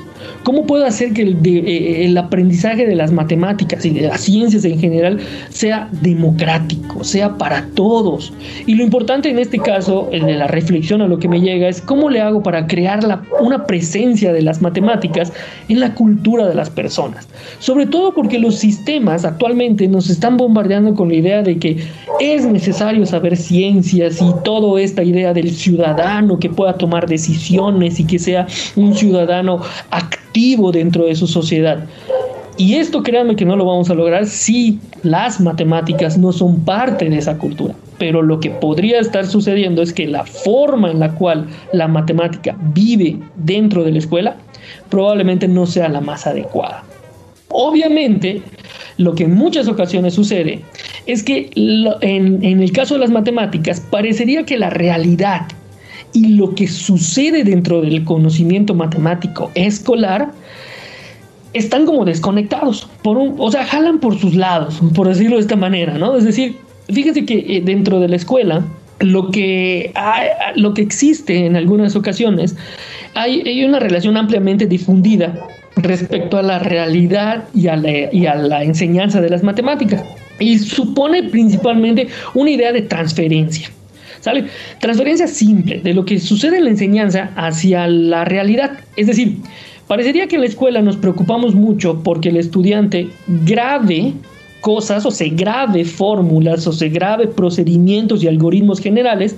[0.44, 4.80] ¿Cómo puedo hacer que eh, el, aprendizaje de las matemáticas y de las ciencias en
[4.80, 8.34] general sea democrático, sea para todos?
[8.66, 11.68] Y lo importante en este caso, en de la reflexión a lo que me llega,
[11.68, 13.02] es cómo le hago para crear
[13.40, 15.32] una presencia de las matemáticas
[15.70, 17.28] en la cultura de las personas.
[17.60, 21.78] Sobre todo porque los sistemas actualmente nos están bombardeando con la idea de que
[22.20, 28.06] es necesario saber ciencias y toda esta idea del ciudadano que pueda tomar decisiones y
[28.06, 31.86] que sea un ciudadano activo dentro de su sociedad.
[32.58, 37.10] Y esto créanme que no lo vamos a lograr si las matemáticas no son parte
[37.10, 37.74] de esa cultura.
[37.98, 42.56] Pero lo que podría estar sucediendo es que la forma en la cual la matemática
[42.74, 44.36] vive dentro de la escuela
[44.90, 46.84] probablemente no sea la más adecuada.
[47.50, 48.42] Obviamente,
[48.98, 50.62] lo que en muchas ocasiones sucede
[51.06, 55.48] es que en, en el caso de las matemáticicas parecería que la realidad
[56.14, 60.32] y lo que sucede dentro del conocimiento matemático escolar
[61.54, 65.56] están como desconectados, por un, o sea, jalan por sus lados, por decirlo de esta
[65.56, 66.16] manera, ¿no?
[66.16, 66.56] Es decir,
[66.90, 68.64] fíjense que eh, dentro de la escuela
[69.00, 69.92] lo que,
[70.56, 72.56] lo que existe en algunas ocasiones,
[73.16, 78.36] hay, hay, una relación ampliamente difundida respecto a la realidad y a la, y a
[78.36, 80.04] la enseñanza de las matemáticas.
[80.40, 83.70] Y supone principalmente una idea de transferencia.
[84.22, 84.46] ¿Sale?
[84.80, 88.80] Transferencia simple de lo que sucede en la enseñanza hacia la realidad.
[88.96, 89.38] Es decir,
[89.88, 94.14] parecería que en la escuela nos preocupamos mucho porque el estudiante grave
[94.62, 99.36] cosas o se grave fórmulas o se grave procedimientos y algoritmos generales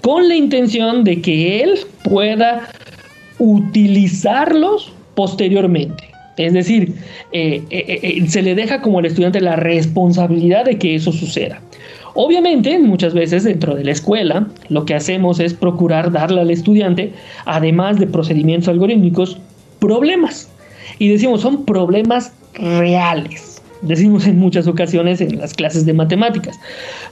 [0.00, 2.68] con la intención de que él pueda
[3.38, 6.04] utilizarlos posteriormente.
[6.36, 6.94] Es decir,
[7.32, 11.60] eh, eh, eh, se le deja como al estudiante la responsabilidad de que eso suceda.
[12.14, 17.12] Obviamente, muchas veces dentro de la escuela, lo que hacemos es procurar darle al estudiante,
[17.44, 19.38] además de procedimientos algorítmicos,
[19.80, 20.48] problemas.
[20.98, 23.60] Y decimos, son problemas reales.
[23.82, 26.58] Decimos en muchas ocasiones en las clases de matemáticas.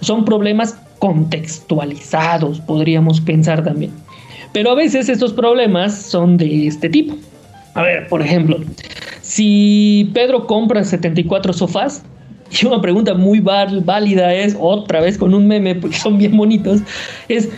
[0.00, 3.90] Son problemas contextualizados, podríamos pensar también.
[4.52, 7.16] Pero a veces estos problemas son de este tipo.
[7.74, 8.58] A ver, por ejemplo,
[9.20, 12.04] si Pedro compra 74 sofás,
[12.62, 16.80] Y una pregunta muy válida es, otra vez con un meme, porque son bien bonitos,
[17.28, 17.48] es,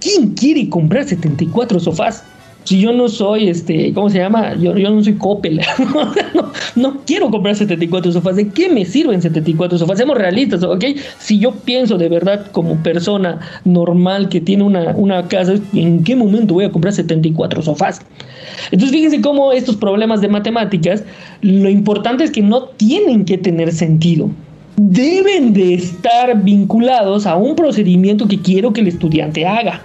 [0.00, 2.24] ¿quién quiere comprar 74 sofás?
[2.64, 4.54] Si yo no soy, este, ¿cómo se llama?
[4.54, 5.60] Yo, no soy Coppel.
[6.34, 8.36] no, no, quiero comprar 74 sofás.
[8.36, 9.98] ¿De qué me sirven 74 sofás?
[9.98, 10.84] Seamos realistas, ¿ok?
[11.18, 16.16] Si yo pienso de verdad como persona normal que tiene una, una casa, ¿en qué
[16.16, 18.00] momento voy a comprar 74 sofás?
[18.70, 21.04] Entonces fíjense cómo estos problemas de matemáticas,
[21.42, 24.30] lo importante es que no tienen que tener sentido.
[24.76, 29.82] Deben de estar vinculados a un procedimiento que quiero que el estudiante haga.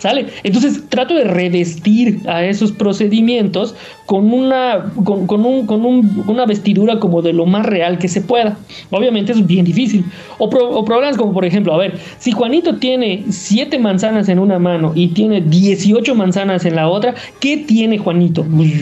[0.00, 0.28] ¿Sale?
[0.44, 3.74] Entonces trato de revestir a esos procedimientos
[4.06, 5.84] con una, con, un, con
[6.26, 8.56] una vestidura como de lo más real que se pueda.
[8.88, 10.06] Obviamente es bien difícil.
[10.38, 14.92] O, problemas como, por ejemplo, a ver, si Juanito tiene siete manzanas en una mano
[14.94, 18.42] y tiene 18 manzanas en la otra, ¿qué tiene Juanito?
[18.42, 18.72] Pues,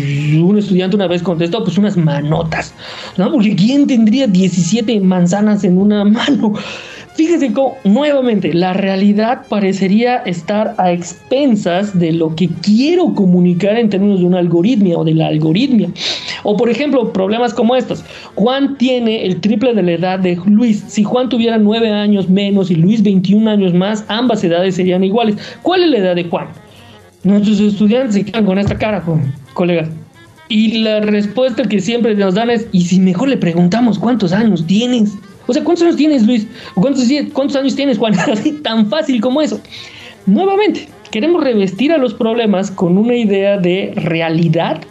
[0.40, 2.72] un estudiante una vez contestó, pues unas manotas.
[3.16, 3.32] ¿no?
[3.32, 6.54] Porque ¿quién tendría 17 manzanas en una mano?
[7.18, 13.90] Fíjense cómo nuevamente la realidad parecería estar a expensas de lo que quiero comunicar en
[13.90, 15.90] términos de una algoritmia o de la algoritmia.
[16.44, 18.04] O por ejemplo, problemas como estos.
[18.36, 20.84] Juan tiene el triple de la edad de Luis.
[20.86, 25.34] Si Juan tuviera 9 años menos y Luis 21 años más, ambas edades serían iguales.
[25.62, 26.46] ¿Cuál es la edad de Juan?
[27.24, 29.02] Nuestros estudiantes se quedan con esta cara,
[29.54, 29.88] colegas.
[30.48, 34.64] Y la respuesta que siempre nos dan es, ¿y si mejor le preguntamos cuántos años
[34.68, 35.18] tienes?
[35.48, 36.46] O sea, ¿cuántos años tienes, Luis?
[36.74, 38.14] cuántos, años tienes, Juan?
[38.32, 39.60] Así tan fácil como eso.
[40.26, 44.82] Nuevamente, queremos revestir a los problemas con una idea de realidad,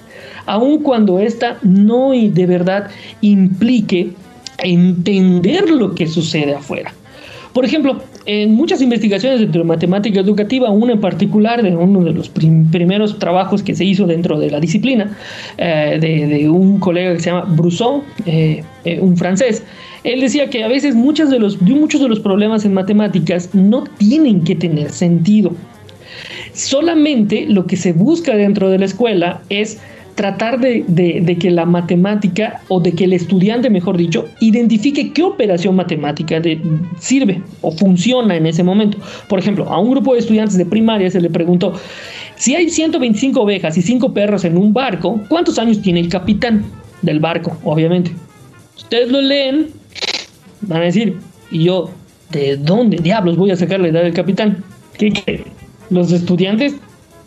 [0.47, 2.89] aun cuando ésta no de verdad
[3.21, 4.09] implique
[4.57, 6.91] entender lo que sucede afuera.
[7.53, 12.13] Por ejemplo, en muchas investigaciones dentro de matemática educativa, una en particular de uno de
[12.13, 15.15] los primeros trabajos que se hizo dentro de la disciplina,
[15.57, 19.63] eh, de, un colega que se llama Brousseau, eh, eh, un francés,
[20.03, 23.83] él decía que a veces muchos de, los, muchos de los problemas en matemáticas no
[23.97, 25.53] tienen que tener sentido.
[26.53, 29.79] Solamente lo que se busca dentro de la escuela es
[30.17, 35.75] tratar de, que la matemática o de que el estudiante, mejor dicho, identifique qué operación
[35.75, 36.41] matemática
[36.97, 38.97] sirve o funciona en ese momento.
[39.29, 41.73] Por ejemplo, a un grupo de estudiantes de primaria se le preguntó,
[42.35, 46.65] si hay 125 ovejas y 5 perros en un barco, ¿cuántos años tiene el capitán
[47.03, 47.55] del barco?
[47.63, 48.11] Obviamente.
[48.75, 49.67] Ustedes lo leen
[50.61, 51.17] Van a decir,
[51.51, 51.89] ¿y yo
[52.31, 54.63] de dónde diablos voy a sacar la edad del capitán?
[54.97, 55.45] ¿Qué creen?
[55.89, 56.75] Los estudiantes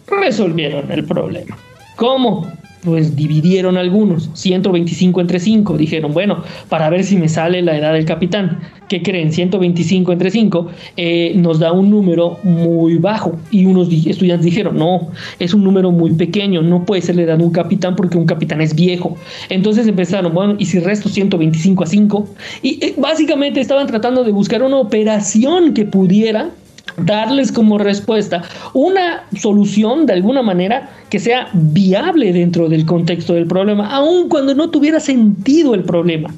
[0.07, 1.57] resolvieron el problema.
[1.97, 2.51] ¿Cómo?
[2.83, 5.77] Pues dividieron algunos, 125 entre 5.
[5.77, 8.61] Dijeron, bueno, para ver si me sale la edad del capitán.
[8.89, 9.33] ¿Qué creen?
[9.33, 13.39] 125 entre 5 eh, nos da un número muy bajo.
[13.51, 17.39] Y unos estudiantes dijeron, no, es un número muy pequeño, no puede ser la edad
[17.39, 19.17] de un capitán porque un capitán es viejo.
[19.51, 22.29] Entonces empezaron, bueno, ¿y si resto 125 a 5?
[22.63, 26.51] Y eh, básicamente estaban tratando de buscar una operación que pudiera
[26.97, 33.47] darles como respuesta una solución de alguna manera que sea viable dentro del contexto del
[33.47, 36.33] problema, aun cuando no tuviera sentido el problema.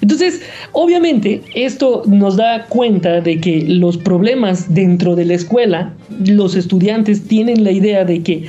[0.00, 0.40] Entonces,
[0.72, 5.92] obviamente, esto nos da cuenta de que los problemas dentro de la escuela,
[6.24, 8.46] los estudiantes tienen la idea de que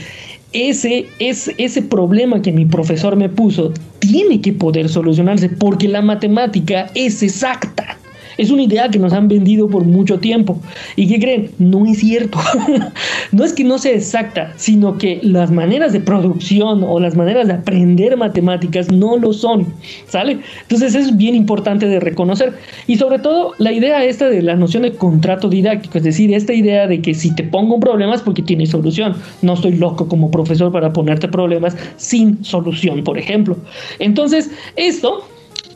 [0.54, 6.02] ese, ese, ese problema que mi profesor me puso tiene que poder solucionarse porque la
[6.02, 7.98] matemática es exacta.
[8.38, 10.60] Es una idea que nos han vendido por mucho tiempo.
[10.96, 11.52] ¿Y qué creen?
[11.60, 12.40] No es cierto.
[13.32, 17.48] no es que no sea exacta, sino que las maneras de producción o las maneras
[17.48, 19.68] de aprender matemáticas no lo son.
[20.08, 20.40] ¿Sale?
[20.62, 22.54] Entonces es bien importante de reconocer.
[22.88, 26.54] Y sobre todo la idea esta de la noción de contrato didáctico, es decir, esta
[26.54, 29.16] idea de que si te pongo un problema es porque tiene solución.
[29.42, 33.58] No estoy loco como profesor para ponerte problemas sin solución, por ejemplo.
[34.00, 35.24] Entonces, esto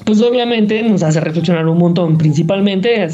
[0.10, 3.08] pues obviamente nos hace reflexionar un montón, principalmente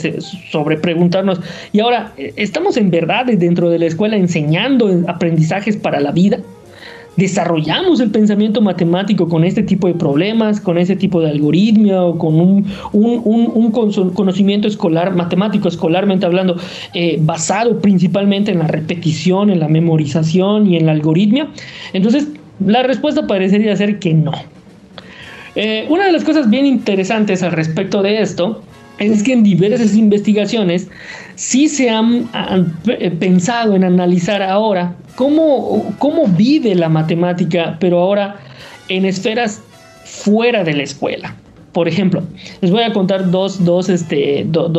[0.50, 1.42] sobre preguntarnos,
[1.74, 6.40] y ahora, ¿estamos en verdad dentro de la escuela enseñando aprendizajes para la vida?
[7.18, 12.18] desarrollamos el pensamiento matemático con este tipo de problemas, con este tipo de algoritmia o
[12.18, 12.40] con
[12.94, 13.72] un,
[14.14, 16.58] conocimiento escolar, matemático escolarmente hablando,
[16.94, 21.50] eh, basado principalmente en la repetición, en la memorización y en la algoritmia.
[21.92, 22.28] Entonces,
[22.66, 24.32] la respuesta parecería ser que no.
[25.56, 28.62] Eh, una de las cosas bien interesantes al respecto de esto
[29.00, 30.88] es que en diversas investigaciones
[31.36, 32.30] sí se han,
[32.88, 38.38] eh, pensado en analizar ahora cómo, cómo vive la matemática, pero ahora
[38.90, 39.62] en esferas
[40.04, 41.36] fuera de la escuela.
[41.74, 42.24] Por ejemplo,
[42.62, 44.72] les voy a contar dos, dos, este, dos,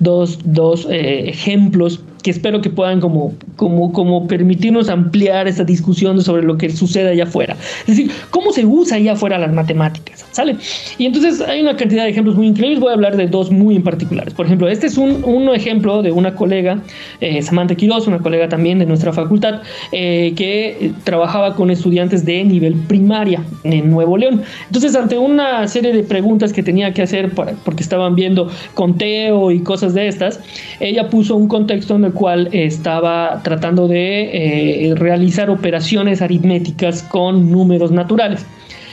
[0.00, 6.20] dos, dos eh, ejemplos que espero que puedan como, como, como permitirnos ampliar esta discusión
[6.20, 7.56] sobre lo que sucede allá afuera.
[7.80, 10.56] Es decir, cómo se usa allá afuera las matemáticas, ¿sale?
[10.98, 13.76] Y entonces hay una cantidad de ejemplos muy increíbles, voy a hablar de dos muy
[13.76, 14.34] en particulares.
[14.34, 16.82] Por ejemplo, este es un, un ejemplo de una colega,
[17.22, 19.62] eh, Samantha Quiroz, una colega también de nuestra facultad,
[19.92, 24.42] eh, que trabajaba con estudiantes de nivel primaria en Nuevo León.
[24.66, 29.50] Entonces, ante una serie de preguntas que tenía que hacer para, porque estaban viendo conteo
[29.50, 30.40] y cosas de estas,
[30.78, 37.50] ella puso un contexto en el cual estaba tratando de eh, realizar operaciones aritméticas con
[37.52, 38.44] números naturales.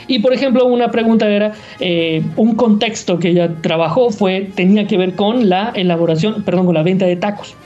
[0.06, 4.96] Y por ejemplo, una pregunta era, eh, un contexto que ella trabajó fue, tenía que
[4.96, 7.56] ver con la elaboración, perdón, con la venta de tacos.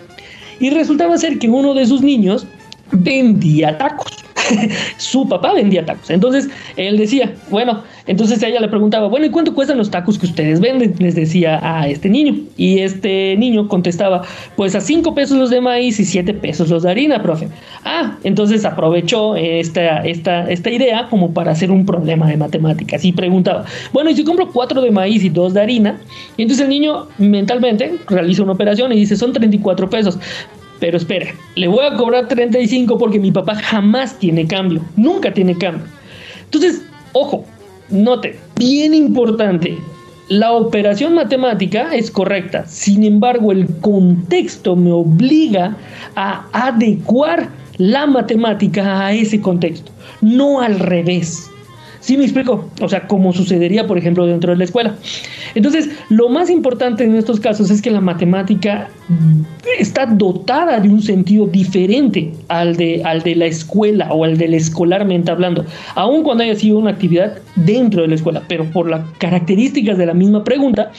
[0.59, 2.47] Y resultaba ser que uno de sus niños
[2.93, 4.25] vendía tacos.
[4.97, 6.11] su papá vendía tacos.
[6.11, 10.27] Entonces él decía, bueno, entonces ella le preguntaba, bueno, ¿y cuánto cuestan los tacos que
[10.27, 10.95] ustedes venden?
[10.99, 12.35] Les decía a este niño.
[12.57, 14.23] Y este niño contestaba,
[14.57, 17.49] pues a cinco pesos los de maíz y siete pesos los de harina, profe.
[17.85, 23.13] Ah, entonces aprovechó esta, esta, esta idea como para hacer un problema de matemáticas y
[23.13, 26.01] preguntaba, bueno, ¿y si compro cuatro de maíz y dos de harina?
[26.37, 30.19] Y entonces el niño mentalmente realiza una operación y dice, son 34 pesos.
[30.81, 35.57] Pero espera, le voy a cobrar 35 porque mi papá jamás tiene cambio, nunca tiene
[35.57, 35.85] cambio.
[36.45, 37.45] Entonces, ojo,
[37.91, 39.79] note, bien importante,
[40.29, 45.77] la operación matemática es correcta, sin embargo el contexto me obliga
[46.17, 51.51] a adecuar la matemática a ese contexto, no al revés.
[52.01, 52.69] ¿Sí me explico?
[52.81, 54.95] O sea, como sucedería, por ejemplo, dentro de la escuela.
[55.55, 58.89] Entonces, lo más importante en estos casos es que la matemática
[59.79, 64.55] está dotada de un sentido diferente al de, al de la escuela o al del
[64.55, 69.03] escolarmente hablando, aun cuando haya sido una actividad dentro de la escuela, pero por las
[69.19, 70.91] características de la misma pregunta,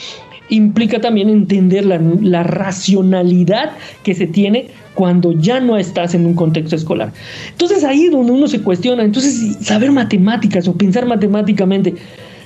[0.50, 3.72] implica también entender la, la racionalidad
[4.02, 7.12] que se tiene cuando ya no estás en un contexto escolar.
[7.50, 11.94] Entonces ahí es donde uno se cuestiona, entonces saber matemáticas o pensar matemáticamente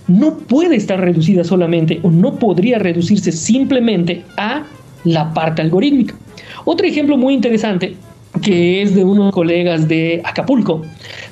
[0.08, 4.64] no puede estar reducida solamente o no podría reducirse simplemente a
[5.04, 6.14] la parte algorítmica.
[6.64, 7.96] Otro ejemplo muy interesante
[8.42, 10.82] que es de unos colegas de Acapulco,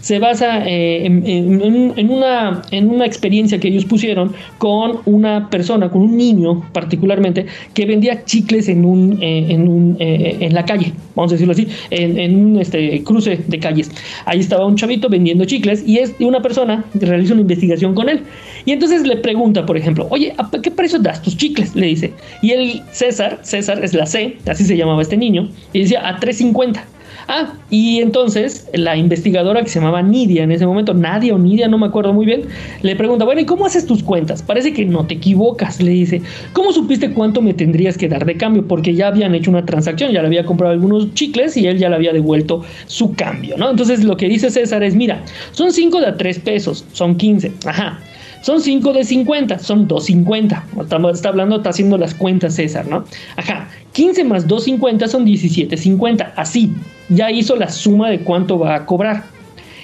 [0.04, 6.02] se basa eh, en, una, en una experiencia que ellos pusieron con una persona, con
[6.02, 10.92] un niño particularmente, que vendía chicles en, un, eh, en, un, eh, en la calle,
[11.14, 13.90] vamos a decirlo así, en, un este, cruce de calles.
[14.26, 18.20] Ahí estaba un chavito vendiendo chicles y es una persona realiza una investigación con él.
[18.66, 21.74] Y entonces le pregunta, por ejemplo, oye, ¿a qué precio das tus chicles?
[21.74, 22.12] Le dice.
[22.42, 26.20] Y el César, César es la C, así se llamaba este niño, y decía a
[26.20, 26.93] 3.50.
[27.28, 31.68] Ah, y entonces la investigadora que se llamaba Nidia en ese momento, Nadia o Nidia,
[31.68, 32.42] no me acuerdo muy bien,
[32.82, 34.42] le pregunta, bueno, ¿y cómo haces tus cuentas?
[34.42, 36.22] Parece que no te equivocas, le dice.
[36.52, 38.66] ¿Cómo supiste cuánto me tendrías que dar de cambio?
[38.66, 41.88] Porque ya habían hecho una transacción, ya le había comprado algunos chicles y él ya
[41.88, 43.70] le había devuelto su cambio, ¿no?
[43.70, 45.22] Entonces lo que dice César es, mira,
[45.52, 48.00] son 5 de a 3 pesos, son 15, ajá.
[48.44, 51.14] Son 5 de 50, son 2.50.
[51.14, 53.06] Está, hablando, está haciendo las cuentas César, ¿no?
[53.36, 53.70] Ajá.
[53.92, 56.34] 15 más 2.50 son 17.50.
[56.36, 56.74] Así,
[57.08, 59.24] ya hizo la suma de cuánto va a cobrar.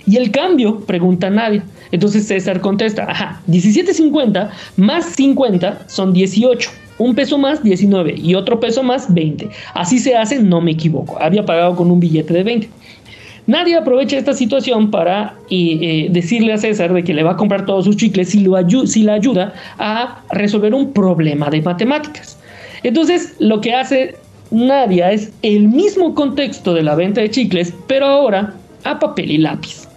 [0.06, 1.62] Y el cambio, pregunta nadie.
[1.90, 6.70] Entonces César contesta, ajá, 17.50 más 50 son 18.
[6.98, 8.14] Un peso más, 19.
[8.14, 9.48] Y otro peso más, 20.
[9.72, 11.16] Así se hace, no me equivoco.
[11.18, 12.68] Había pagado con un billete de 20.
[13.46, 17.66] Nadie aprovecha esta situación para eh, decirle a César de que le va a comprar
[17.66, 22.38] todos sus chicles si, lo si le ayuda a resolver un problema de matemáticas.
[22.82, 24.14] Entonces, lo que hace
[24.50, 29.38] Nadia es el mismo contexto de la venta de chicles, pero ahora a papel y
[29.38, 29.90] lápiz.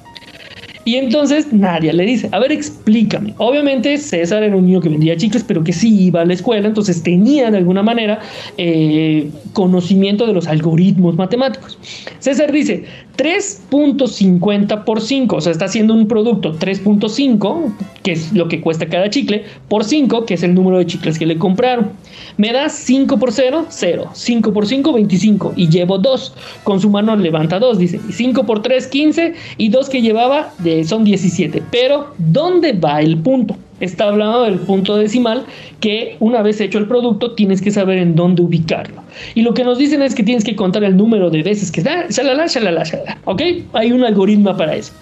[0.86, 3.34] Y entonces Nadia le dice, a ver, explícame.
[3.38, 6.68] Obviamente César era un niño que vendía chicles, pero que sí iba a la escuela,
[6.68, 8.20] entonces tenía de alguna manera
[8.58, 11.78] eh, conocimiento de los algoritmos matemáticos.
[12.20, 12.84] César dice,
[13.18, 18.88] 3.50 por 5, o sea, está haciendo un producto 3.5, que es lo que cuesta
[18.88, 21.92] cada chicle, por 5, que es el número de chicles que le compraron.
[22.38, 24.10] Me da 5 por 0, 0.
[24.14, 25.54] 5 por 5, 25.
[25.56, 26.34] Y llevo 2.
[26.64, 28.00] Con su mano levanta 2, dice.
[28.10, 29.34] 5 por 3, 15.
[29.58, 30.52] Y 2 que llevaba
[30.86, 31.62] son 17.
[31.70, 33.56] Pero, ¿dónde va el punto?
[33.80, 35.46] Está hablando del punto decimal
[35.80, 39.02] que una vez hecho el producto tienes que saber en dónde ubicarlo.
[39.36, 41.82] Y lo que nos dicen es que tienes que contar el número de veces que
[41.82, 43.18] está, shalala, shalala, shalala.
[43.26, 43.42] ¿Ok?
[43.74, 44.94] Hay un algoritmo para eso.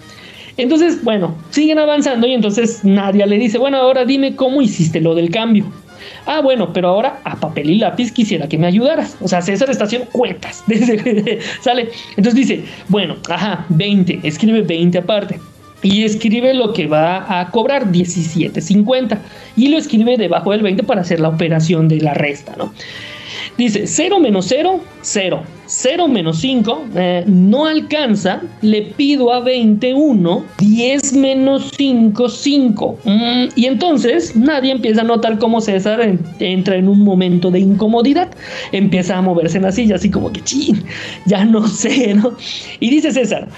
[0.56, 5.14] Entonces, bueno, siguen avanzando y entonces Nadia le dice, bueno, ahora dime cómo hiciste lo
[5.14, 5.66] del cambio.
[6.26, 9.16] Ah, bueno, pero ahora a papel y lápiz quisiera que me ayudaras.
[9.20, 10.64] O sea, César está haciendo cuentas.
[11.60, 11.90] Sale.
[12.16, 14.20] Entonces dice, bueno, ajá, 20.
[14.22, 15.40] Escribe 20 aparte.
[15.82, 19.18] Y escribe lo que va a cobrar, 17.50.
[19.56, 22.72] Y lo escribe debajo del 20 para hacer la operación de la resta, ¿no?
[23.58, 25.42] Dice 0 menos 0, 0.
[25.66, 28.42] 0 menos 5 eh, no alcanza.
[28.60, 30.44] Le pido a 21.
[30.58, 32.98] 10 menos 5, 5.
[33.04, 38.30] Mm, y entonces nadie empieza a notar cómo César entra en un momento de incomodidad.
[38.72, 40.82] Empieza a moverse en la silla, así como que, ching,
[41.26, 42.36] ya no sé, ¿no?
[42.80, 43.48] Y dice César,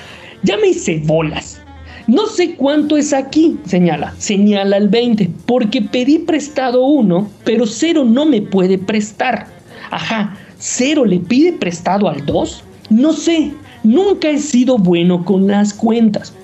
[0.42, 1.63] ya me hice bolas.
[2.06, 4.14] No sé cuánto es aquí, señala.
[4.18, 9.46] Señala el 20, porque pedí prestado uno, pero cero no me puede prestar.
[9.90, 12.64] Ajá, cero le pide prestado al 2.
[12.90, 13.52] No sé,
[13.82, 16.34] nunca he sido bueno con las cuentas.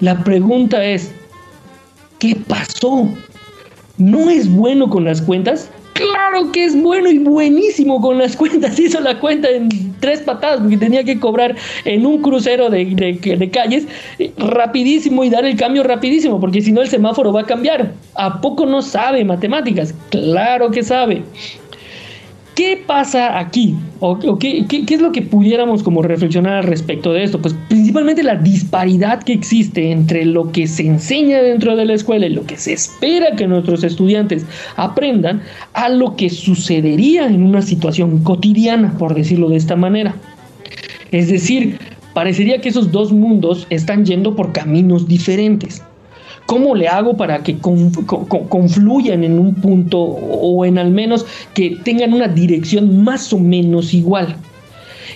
[0.00, 1.10] La pregunta es,
[2.18, 3.08] ¿qué pasó?
[3.98, 5.68] ¿No es bueno con las cuentas?
[6.00, 8.78] Claro que es bueno y buenísimo con las cuentas.
[8.78, 9.68] Hizo la cuenta en
[10.00, 13.86] tres patadas porque tenía que cobrar en un crucero de, de, calles
[14.38, 17.92] rapidísimo y dar el cambio rapidísimo porque si no el semáforo va a cambiar.
[18.14, 19.94] ¿A poco no sabe matemáticas?
[20.10, 21.22] Claro que sabe.
[22.60, 23.74] ¿Qué pasa aquí?
[24.00, 27.40] ¿O, qué, es lo que pudiéramos como reflexionar al respecto de esto?
[27.40, 32.26] Pues principalmente la disparidad que existe entre lo que se enseña dentro de la escuela
[32.26, 34.44] y lo que se espera que nuestros estudiantes
[34.76, 35.40] aprendan
[35.72, 40.14] a lo que sucedería en una situación cotidiana, por decirlo de esta manera.
[41.12, 41.78] Es decir,
[42.12, 45.82] parecería que esos dos mundos están yendo por caminos diferentes.
[46.50, 51.24] ¿Cómo le hago para que confluyan en un punto o en al menos
[51.54, 54.34] que tengan una dirección más o menos igual?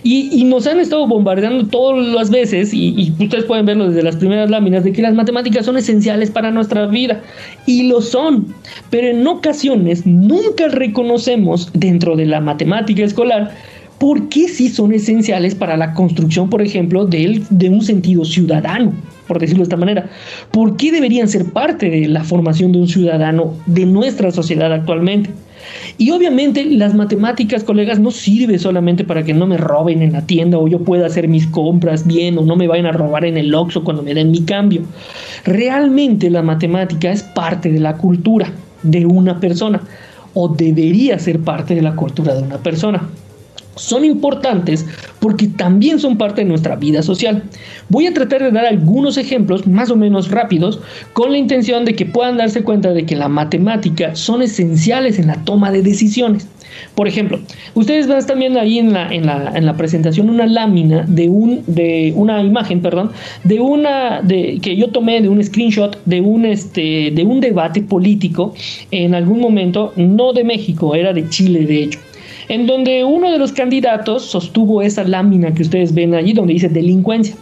[0.05, 4.49] Y, nos han estado bombardeando todas las veces, y, ustedes pueden verlo desde las primeras
[4.49, 7.21] láminas, de que las matemáticas son esenciales para nuestra vida.
[7.67, 8.55] Y lo son.
[8.91, 13.51] Pero en ocasiones nunca reconocemos dentro de la matemática escolar
[13.99, 18.93] por qué sí son esenciales para la construcción, por ejemplo, de, de un sentido ciudadano
[19.27, 20.11] por decirlo de esta manera.
[20.51, 25.31] ¿Por qué deberían ser parte de la formación de un ciudadano de nuestra sociedad actualmente?
[25.97, 30.27] Y obviamente las matemáticas, colegas, no sirve solamente para que no me roben en la
[30.27, 33.37] tienda o yo pueda hacer mis compras bien o no me vayan a robar en
[33.37, 34.83] el Oxxo cuando me den mi cambio.
[35.45, 38.51] Realmente la matemática es parte de la cultura
[38.83, 39.81] de una persona
[40.35, 43.09] o debería ser parte de la cultura de una persona
[43.77, 44.87] son importantes
[45.21, 47.43] porque también son parte de nuestra vida social.
[47.89, 50.81] Voy a tratar de dar algunos ejemplos más o menos rápidos
[51.13, 55.29] con la intención de que puedan darse cuenta de que la matemática son esenciales en
[55.29, 56.47] la toma de decisiones.
[56.95, 57.39] Por ejemplo,
[57.75, 61.63] ustedes ven también ahí en la, en la, en la presentación una lámina de, un,
[61.67, 63.11] de una imagen, perdón,
[63.45, 67.83] de una de, que yo tomé de un screenshot de un, este, de un debate
[67.83, 68.55] político
[68.91, 71.99] en algún momento, no de México, era de Chile de hecho
[72.49, 76.69] en donde uno de los candidatos sostuvo esa lámina que ustedes ven allí donde dice
[76.69, 77.37] delincuencia.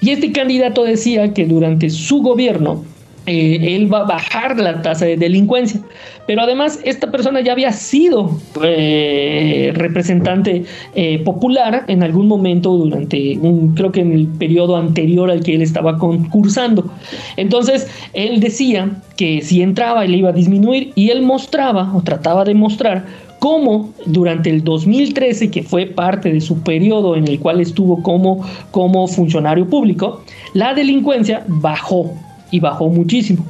[0.00, 2.84] Y este candidato decía que durante su gobierno
[3.26, 5.80] eh, él va a bajar la tasa de delincuencia.
[6.26, 13.38] Pero además esta persona ya había sido eh, representante eh, popular en algún momento durante
[13.38, 16.90] un, creo que en el periodo anterior al que él estaba concursando.
[17.36, 22.44] Entonces él decía que si entraba él iba a disminuir y él mostraba o trataba
[22.44, 23.06] de mostrar
[23.44, 28.42] cómo durante el 2013, que fue parte de su periodo en el cual estuvo como,
[28.70, 30.22] como funcionario público,
[30.54, 32.10] la delincuencia bajó
[32.50, 33.44] y bajó muchísimo.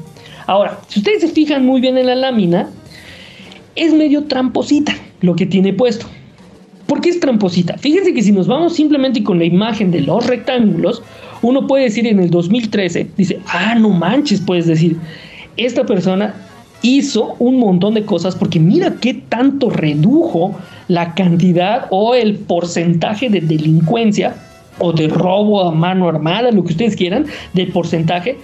[0.48, 2.70] Ahora, si ustedes se fijan muy bien en la lámina,
[3.76, 6.06] es medio tramposita lo que tiene puesto.
[6.88, 7.78] ¿Por qué es tramposita?
[7.78, 11.04] Fíjense que si nos vamos simplemente con la imagen de los rectángulos,
[11.40, 14.96] uno puede decir en el 2013, dice, ah, no manches, puedes decir,
[15.56, 16.34] esta persona
[16.84, 20.54] hizo un montón de cosas porque mira qué tanto redujo
[20.86, 24.34] la cantidad o el porcentaje de delincuencia
[24.78, 27.24] o de robo a mano armada, lo que ustedes quieran,
[27.54, 28.36] de porcentaje.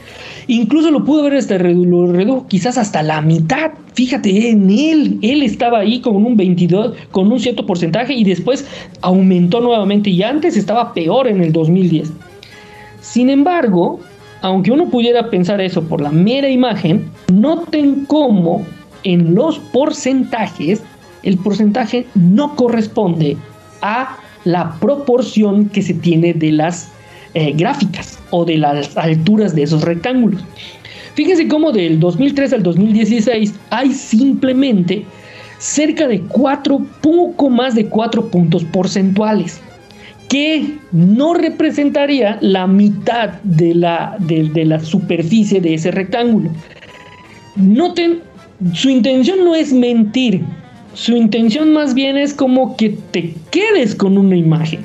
[0.46, 3.72] Incluso lo pudo ver, este, lo redujo quizás hasta la mitad.
[3.92, 8.66] Fíjate en él, él estaba ahí con un 22, con un cierto porcentaje y después
[9.02, 12.10] aumentó nuevamente y antes estaba peor en el 2010.
[13.02, 14.00] Sin embargo,
[14.42, 18.66] aunque uno pudiera pensar eso por la mera imagen, noten cómo
[19.02, 20.82] en los porcentajes
[21.22, 23.36] el porcentaje no corresponde
[23.82, 26.90] a la proporción que se tiene de las
[27.34, 30.42] eh, gráficas o de las alturas de esos rectángulos.
[31.14, 35.04] Fíjense cómo del 2003 al 2016 hay simplemente
[35.58, 39.60] cerca de 4, poco más de 4 puntos porcentuales
[40.30, 46.50] que no representaría la mitad de la, de, la superficie de ese rectángulo.
[47.56, 48.20] Noten,
[48.72, 50.40] su intención no es mentir,
[50.94, 54.80] su intención más bien es como que te quedes con una imagen.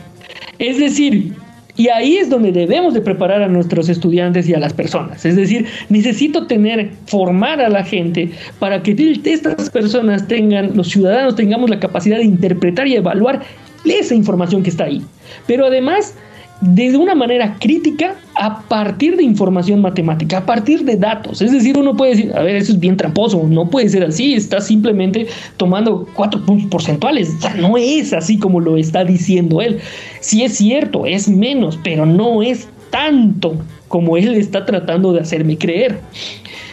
[0.57, 1.31] Es decir,
[1.77, 5.25] Y ahí es donde debemos de preparar a nuestros estudiantes y a las personas.
[5.25, 11.35] Es decir, necesito tener, formar a la gente para que estas personas tengan, los ciudadanos
[11.35, 13.41] tengamos la capacidad de interpretar y evaluar
[13.89, 15.01] esa información que está ahí.
[15.47, 16.15] Pero además
[16.61, 21.41] de una manera crítica a partir de información matemática, a partir de datos.
[21.41, 24.33] Es decir, uno puede decir, a ver, eso es bien tramposo, no puede ser así,
[24.33, 25.27] está simplemente
[25.57, 27.33] tomando cuatro puntos porcentuales.
[27.37, 29.79] O sea, no es así como lo está diciendo él.
[30.21, 33.57] Sí es cierto, es menos, pero no es tanto
[33.87, 35.99] como él está tratando de hacerme creer.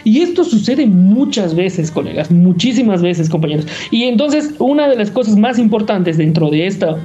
[0.05, 3.67] Y esto sucede muchas veces, colegas, muchísimas veces, compañeros.
[3.91, 6.97] Y entonces, una de las cosas más importantes dentro de esta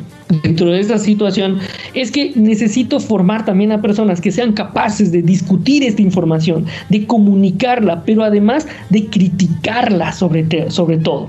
[0.43, 1.59] dentro de esta situación
[1.93, 7.05] es que necesito formar también a personas que sean capaces de discutir esta información, de
[7.05, 11.27] comunicarla, pero además de criticarla sobre, sobre todo.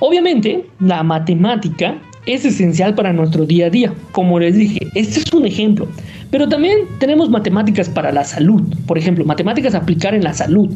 [0.00, 1.96] Obviamente, la matemática
[2.26, 3.94] es esencial para nuestro día a día.
[4.12, 5.88] Como les dije, este es un ejemplo.
[6.32, 8.62] Pero también tenemos matemáticas para la salud.
[8.86, 10.70] Por ejemplo, matemáticas a aplicar en la salud.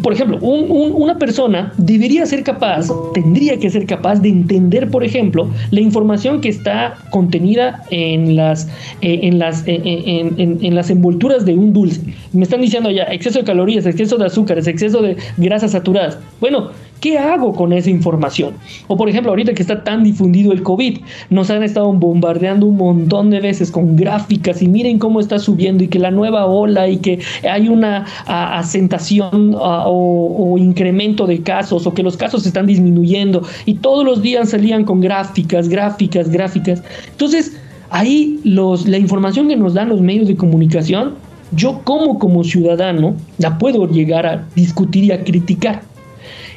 [0.00, 5.50] Por ejemplo, una persona debería ser capaz, tendría que ser capaz de entender, por ejemplo,
[5.72, 8.68] la información que está contenida en las,
[9.00, 12.02] eh, en, las, eh, eh, en, las envolturas de un dulce.
[12.32, 16.16] Me están diciendo ya exceso de calorías, exceso de azúcares, exceso de grasas saturadas.
[16.40, 18.54] Bueno, ¿Qué hago con esa información?
[18.86, 20.98] O por ejemplo, ahorita que está tan difundido el COVID,
[21.30, 25.82] nos han estado bombardeando un montón de veces con gráficas y miren cómo está subiendo
[25.82, 27.20] y que la nueva ola y que
[27.50, 34.04] hay una asentación o, incremento de casos o que los casos están disminuyendo y todos
[34.04, 36.82] los días salían con gráficas, gráficas, gráficas.
[37.12, 37.56] Entonces,
[37.88, 41.14] ahí los, la información que nos dan los medios de comunicación,
[41.52, 45.89] yo como como ciudadano la puedo llegar a discutir y a criticar.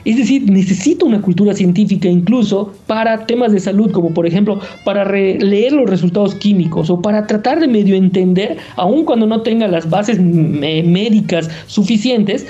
[0.06, 5.06] Es decir, necesito una cultura científica incluso para temas de salud, como por ejemplo para
[5.06, 9.90] leer los resultados químicos o para tratar de medio entender, aun cuando no tenga las
[9.90, 12.46] bases médicas suficientes,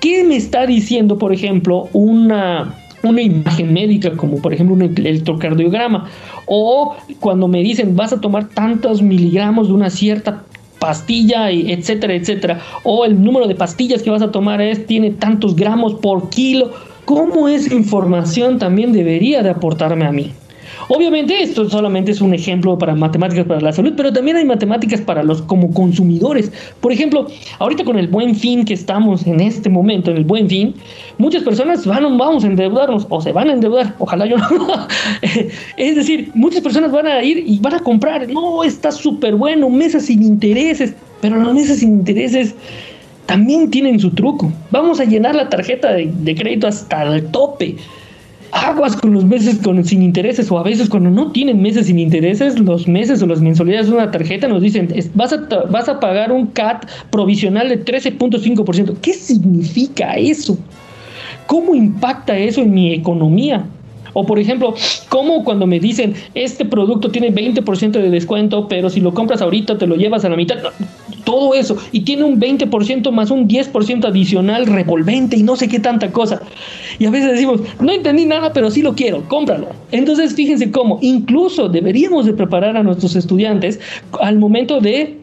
[0.00, 6.08] qué me está diciendo, por ejemplo, una, una imagen médica, como por ejemplo un electrocardiograma,
[6.46, 10.44] o cuando me dicen vas a tomar tantos miligramos de una cierta
[10.78, 15.54] pastilla, etcétera, etcétera, o el número de pastillas que vas a tomar es tiene tantos
[15.54, 16.70] gramos por kilo
[17.04, 20.32] cómo esa información también debería de aportarme a mí.
[20.92, 25.00] Obviamente esto solamente es un ejemplo para matemáticas para la salud, pero también hay matemáticas
[25.00, 26.50] para los como consumidores.
[26.80, 27.28] Por ejemplo,
[27.60, 30.74] ahorita con el buen fin que estamos en este momento, en el buen fin,
[31.16, 34.88] muchas personas van vamos a endeudarnos o se van a endeudar, ojalá yo no.
[35.76, 39.70] es decir, muchas personas van a ir y van a comprar, no, está súper bueno,
[39.70, 42.56] mesas sin intereses, pero las mesas sin intereses
[43.30, 44.52] también tienen su truco.
[44.72, 47.76] Vamos a llenar la tarjeta de, crédito hasta el tope.
[48.50, 52.00] Aguas con los meses con, sin intereses o a veces cuando no tienen meses sin
[52.00, 56.00] intereses, los meses o las mensualidades de una tarjeta nos dicen vas a, vas a
[56.00, 58.96] pagar un CAT provisional de 13.5%.
[59.00, 60.58] ¿Qué significa eso?
[61.46, 63.64] ¿Cómo impacta eso en mi economía?
[64.12, 64.74] O por ejemplo,
[65.08, 69.78] ¿cómo cuando me dicen este producto tiene 20% de descuento, pero si lo compras ahorita
[69.78, 70.56] te lo llevas a la mitad?
[71.30, 71.76] Todo eso.
[71.92, 76.42] Y tiene un 20% más un 10% adicional revolvente y no sé qué tanta cosa.
[76.98, 79.68] Y a veces decimos, no entendí nada, pero sí lo quiero, cómpralo.
[79.92, 83.78] Entonces fíjense cómo incluso deberíamos de preparar a nuestros estudiantes
[84.20, 85.19] al momento de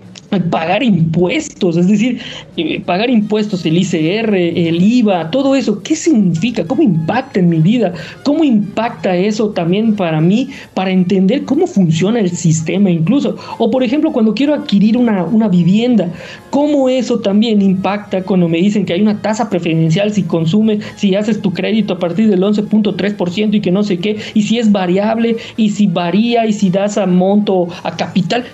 [0.50, 2.20] pagar impuestos, es decir,
[2.58, 6.66] eh, pagar impuestos, el ICR, el IVA, todo eso, ¿qué significa?
[6.66, 7.94] ¿Cómo impacta en mi vida?
[8.24, 13.38] ¿Cómo impacta eso también para mí, para entender cómo funciona el sistema incluso?
[13.58, 16.12] O por ejemplo, cuando quiero adquirir una, una vivienda,
[16.50, 21.16] ¿cómo eso también impacta cuando me dicen que hay una tasa preferencial si consume, si
[21.16, 24.72] haces tu crédito a partir del 11.3% y que no sé qué, y si es
[24.72, 28.46] variable, y si varía, y si das a monto, a capital?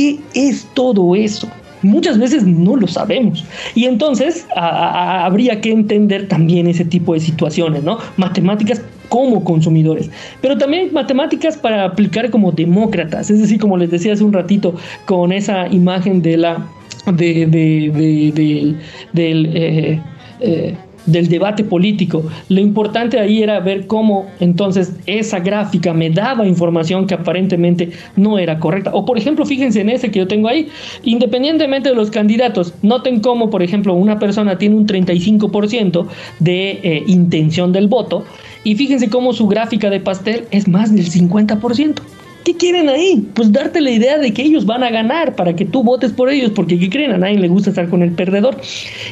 [0.00, 1.46] ¿Qué es todo eso?
[1.82, 3.44] Muchas veces no lo sabemos.
[3.74, 7.98] Y entonces habría que entender también ese tipo de situaciones, ¿no?
[8.16, 8.80] Matemáticas
[9.10, 10.08] como consumidores,
[10.40, 14.74] pero también matemáticas para aplicar como demócratas, es decir, como les decía hace un ratito,
[15.04, 16.64] con esa imagen de la
[17.06, 18.76] de, de,
[19.12, 20.00] del eh,
[20.40, 20.76] eh,
[21.06, 22.24] del debate político.
[22.48, 28.38] Lo importante ahí era ver cómo entonces esa gráfica me daba información que aparentemente no
[28.38, 28.90] era correcta.
[28.94, 30.68] O por ejemplo, fíjense en ese que yo tengo ahí,
[31.02, 36.06] independientemente de los candidatos, noten cómo, por ejemplo, una persona tiene un 35%
[36.38, 38.24] de eh, intención del voto
[38.64, 42.00] y fíjense cómo su gráfica de pastel es más del 50%.
[42.44, 43.28] ¿Qué quieren ahí?
[43.34, 46.30] Pues darte la idea de que ellos van a ganar para que tú votes por
[46.30, 47.12] ellos, porque ¿qué creen?
[47.12, 48.56] A nadie le gusta estar con el perdedor.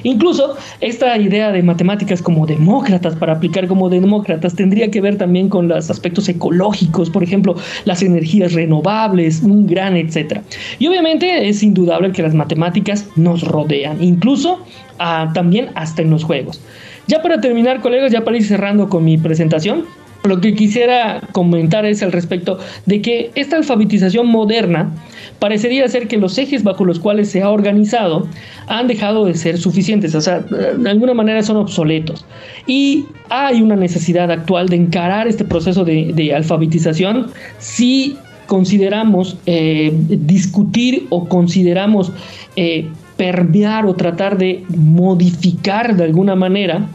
[0.02, 5.48] Incluso esta idea de matemáticas como demócratas, para aplicar como demócratas, tendría que ver también
[5.48, 7.54] con los aspectos ecológicos, por ejemplo,
[7.84, 10.42] las energías renovables, un gran etcétera.
[10.78, 14.64] Y obviamente es indudable que las matemáticas nos rodean, incluso
[14.98, 16.60] ah, también hasta en los juegos.
[17.08, 19.84] Ya para terminar, colegas, ya para ir cerrando con mi presentación,
[20.28, 24.92] lo que quisiera comentar es al respecto de que esta alfabetización moderna
[25.38, 28.28] parecería ser que los ejes bajo los cuales se ha organizado
[28.66, 32.24] han dejado de ser suficientes, o sea, de alguna manera son obsoletos.
[32.66, 38.16] Y hay una necesidad actual de encarar este proceso de, alfabetización si
[38.46, 42.12] consideramos eh, discutir o consideramos
[42.56, 46.86] eh, permear o tratar de modificar de alguna manera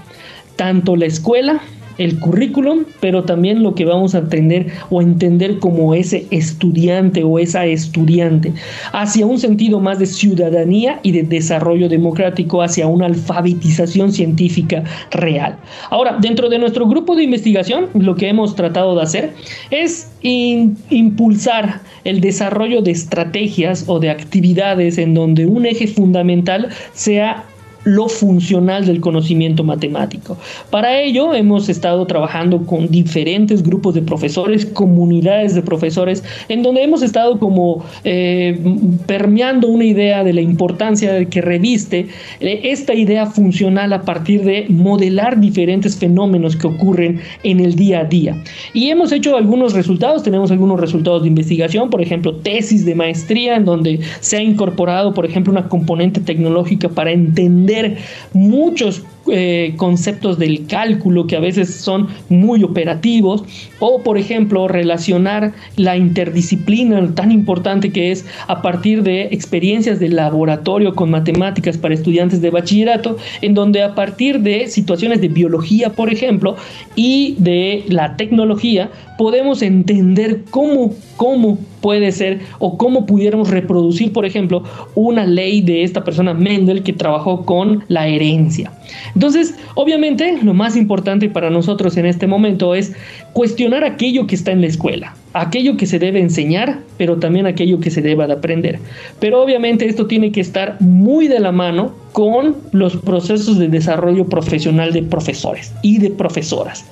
[0.56, 1.62] tanto la escuela
[1.98, 7.40] el currículum, pero también lo que vamos a entender o entender como ese estudiante o
[7.40, 8.54] esa estudiante,
[8.92, 15.58] hacia un sentido más de ciudadanía y de desarrollo democrático, hacia una alfabetización científica real.
[15.90, 19.34] Ahora, dentro de nuestro grupo de investigación, lo que hemos tratado de hacer
[19.72, 27.46] es impulsar el desarrollo de estrategias o de actividades en donde un eje fundamental sea
[27.84, 30.38] lo funcional del conocimiento matemático.
[30.70, 36.84] Para ello hemos estado trabajando con diferentes grupos de profesores, comunidades de profesores, en donde
[36.84, 38.60] hemos estado como eh,
[39.06, 42.08] permeando una idea de la importancia que reviste
[42.40, 48.02] eh, esta idea funcional a partir de modelar diferentes fenómenos que ocurren en el día
[48.02, 48.42] a día.
[48.74, 53.56] Y hemos hecho algunos resultados, tenemos algunos resultados de investigación, por ejemplo, tesis de maestría,
[53.58, 57.73] en donde se ha incorporado, por ejemplo, una componente tecnológica para entender
[58.34, 63.46] muchos eh, conceptos del cálculo que a veces son muy operativos
[63.80, 70.10] o por ejemplo relacionar la interdisciplina tan importante que es a partir de experiencias de
[70.10, 75.94] laboratorio con matemáticas para estudiantes de bachillerato en donde a partir de situaciones de biología
[75.94, 76.58] por ejemplo
[76.98, 84.26] y de la tecnología podemos entender cómo, cómo puede ser o cómo pudiéramos reproducir, por
[84.26, 84.64] ejemplo,
[84.96, 88.72] una ley de esta persona Mendel que trabajó con la herencia.
[89.14, 92.94] Entonces, obviamente, lo más importante para nosotros en este momento es
[93.34, 97.80] cuestionar aquello que está en la escuela, aquello que se debe enseñar, pero también aquello
[97.80, 98.80] que se deba de aprender.
[99.20, 104.26] Pero obviamente esto tiene que estar muy de la mano con los procesos de desarrollo
[104.26, 106.86] profesional de profesores y de profesoras.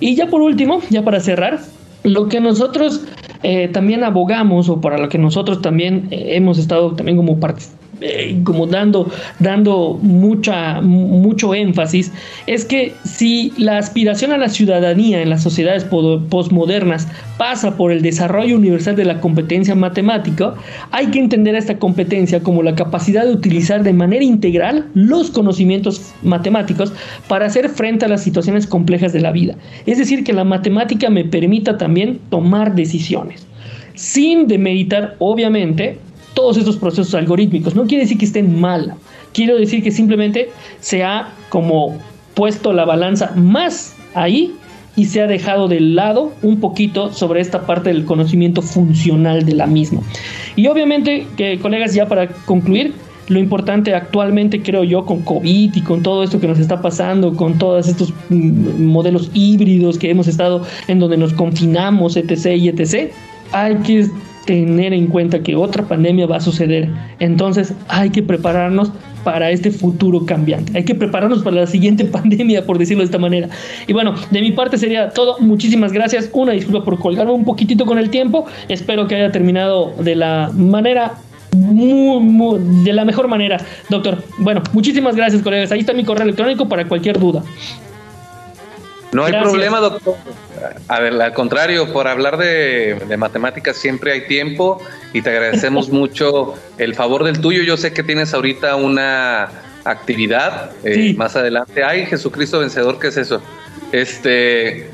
[0.00, 1.60] Y ya por último, ya para cerrar,
[2.02, 3.02] lo que nosotros
[3.42, 7.38] eh, también abogamos o para lo que nosotros también eh, hemos estado también como
[8.02, 12.12] eh, como dando, dando mucha, mucho énfasis,
[12.46, 18.02] es que si la aspiración a la ciudadanía en las sociedades postmodernas pasa por el
[18.02, 20.54] desarrollo universal de la competencia matemática,
[20.90, 26.12] hay que entender esta competencia como la capacidad de utilizar de manera integral los conocimientos
[26.22, 26.92] matemáticos
[27.28, 29.56] para hacer frente a las situaciones complejas de la vida.
[29.86, 33.46] Es decir, que la matemática me permita también tomar decisiones
[33.94, 35.98] sin demeritar, obviamente,
[36.34, 37.74] todos estos procesos algorítmicos.
[37.74, 38.94] No quiere decir que estén mal,
[39.32, 41.98] quiero decir que simplemente se ha como
[42.34, 44.54] puesto la balanza más ahí
[44.96, 49.54] y se ha dejado de lado un poquito sobre esta parte del conocimiento funcional de
[49.54, 50.02] la misma.
[50.56, 52.92] Y obviamente, que colegas, ya para concluir,
[53.28, 57.34] lo importante actualmente creo yo con COVID y con todo esto que nos está pasando,
[57.34, 62.56] con todos estos mm, modelos híbridos que hemos estado en donde nos confinamos, etc.
[62.56, 63.12] y etc.
[63.52, 64.08] Hay que
[64.44, 66.88] tener en cuenta que otra pandemia va a suceder.
[67.18, 68.92] Entonces hay que prepararnos
[69.24, 70.76] para este futuro cambiante.
[70.76, 73.48] Hay que prepararnos para la siguiente pandemia, por decirlo de esta manera.
[73.86, 75.38] Y bueno, de mi parte sería todo.
[75.38, 76.30] Muchísimas gracias.
[76.32, 78.46] Una disculpa por colgarme un poquitito con el tiempo.
[78.68, 81.14] Espero que haya terminado de la manera
[81.54, 83.58] muy, de la mejor manera,
[83.90, 84.22] doctor.
[84.38, 85.70] Bueno, muchísimas gracias, colegas.
[85.70, 87.42] Ahí está mi correo electrónico para cualquier duda.
[89.12, 90.16] No hay problema, doctor.
[90.88, 94.80] A ver, al contrario, por hablar de, matemáticas siempre hay tiempo
[95.12, 97.62] y te agradecemos mucho el favor del tuyo.
[97.62, 99.50] Yo sé que tienes ahorita una
[99.84, 101.84] actividad eh, más adelante.
[101.84, 103.42] Ay, Jesucristo vencedor, ¿qué es eso?
[103.92, 104.90] Este,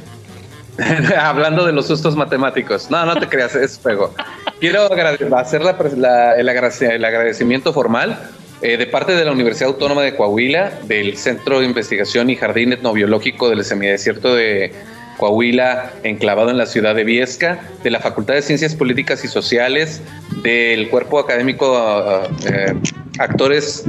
[1.21, 2.91] hablando de los sustos matemáticos.
[2.91, 4.15] No, no te creas, es fuego.
[4.61, 4.89] Quiero
[5.37, 8.19] hacer el, agradecimiento formal
[8.63, 12.73] eh, de parte de la Universidad Autónoma de Coahuila, del Centro de Investigación y Jardín
[12.73, 14.73] Etnobiológico del Semidesierto de
[15.17, 20.01] Coahuila, enclavado en la ciudad de Viesca, de la Facultad de Ciencias Políticas y Sociales,
[20.43, 22.75] del cuerpo académico eh,
[23.19, 23.85] actores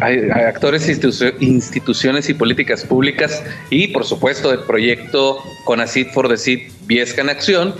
[0.00, 0.88] actores,
[1.40, 7.74] instituciones y políticas públicas y por supuesto del proyecto CONACID for the Viesca en Acción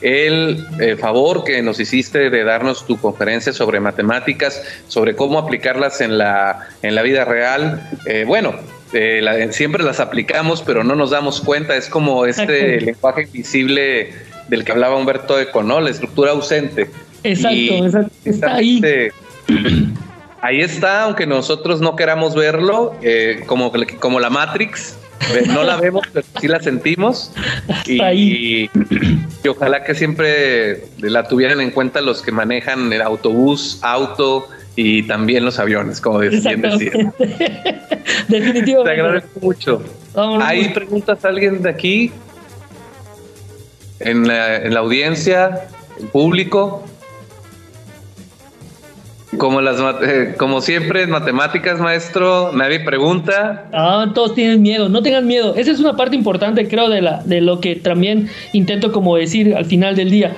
[0.00, 6.00] el eh, favor que nos hiciste de darnos tu conferencia sobre matemáticas, sobre cómo aplicarlas
[6.00, 7.88] en la, en la vida real.
[8.06, 8.54] Eh, bueno,
[8.92, 11.76] eh, siempre las aplicamos, pero no nos damos cuenta.
[11.76, 14.14] Es como este lenguaje invisible
[14.48, 15.80] del que hablaba Humberto Eco, ¿no?
[15.80, 16.90] La estructura ausente.
[17.24, 18.80] Exacto, Está ahí.
[20.40, 22.94] ahí está, aunque nosotros no queramos verlo,
[23.46, 24.96] como, como la Matrix,
[25.48, 27.32] no la vemos, pero sí la sentimos.
[27.86, 28.68] Y,
[29.48, 35.44] ojalá que siempre la tuvieran en cuenta los que manejan el autobús, auto y también
[35.44, 37.12] los aviones, como bien decía.
[38.28, 38.84] Definitivamente.
[38.84, 39.82] Te agradezco mucho.
[40.40, 42.12] ¿Hay preguntas a alguien de aquí?
[44.00, 46.84] En la, en la audiencia, el público.
[49.38, 53.68] Como, las, eh, como siempre matemáticas, maestro, nadie pregunta.
[53.72, 55.54] Ah, todos tienen miedo, no tengan miedo.
[55.56, 59.54] Esa es una parte importante, creo, de, la, de lo que también intento como decir
[59.56, 60.36] al final del día.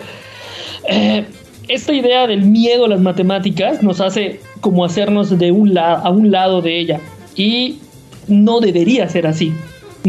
[0.88, 1.26] Eh,
[1.68, 6.10] esta idea del miedo a las matemáticas nos hace como hacernos de un lado a
[6.10, 7.00] un lado de ella.
[7.36, 7.80] Y
[8.26, 9.52] no debería ser así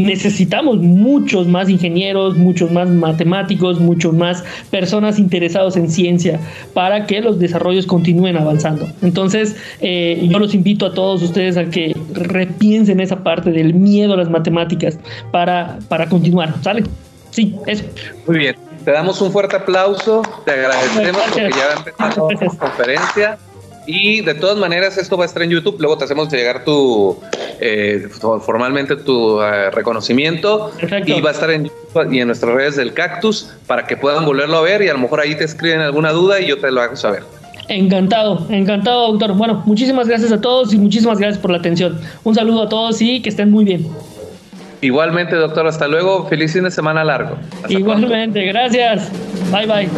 [0.04, 6.40] necesitamos muchos más ingenieros, muchos más matemáticos, muchos más personas interesados en ciencia
[6.74, 8.88] para que los desarrollos continúen avanzando.
[9.02, 14.14] Entonces, eh, yo los invito a todos ustedes a que repiensen esa parte del miedo
[14.14, 14.98] a las matemáticas
[15.30, 16.54] para, para continuar.
[16.62, 16.84] ¿Sale?
[17.30, 17.84] Sí, eso.
[18.26, 18.56] Muy bien.
[18.84, 23.38] Te damos un fuerte aplauso, te agradecemos porque ya ha empezado la conferencia.
[23.92, 25.76] Y de todas maneras, esto va a estar en YouTube.
[25.80, 27.18] Luego te hacemos llegar tu
[27.60, 30.70] eh, formalmente tu eh, reconocimiento.
[31.06, 34.24] Y va a estar en YouTube y en nuestras redes del Cactus para que puedan
[34.24, 36.70] volverlo a ver y a lo mejor ahí te escriben alguna duda y yo te
[36.70, 37.22] lo hago saber.
[37.68, 39.34] Encantado, encantado, doctor.
[39.34, 42.00] Bueno, muchísimas gracias a todos y muchísimas gracias por la atención.
[42.24, 43.86] Un saludo a todos y que estén muy bien.
[44.80, 46.26] Igualmente, doctor, hasta luego.
[46.28, 47.36] Feliz fin de semana largo.
[47.68, 49.10] Igualmente, gracias.
[49.52, 49.88] Bye bye.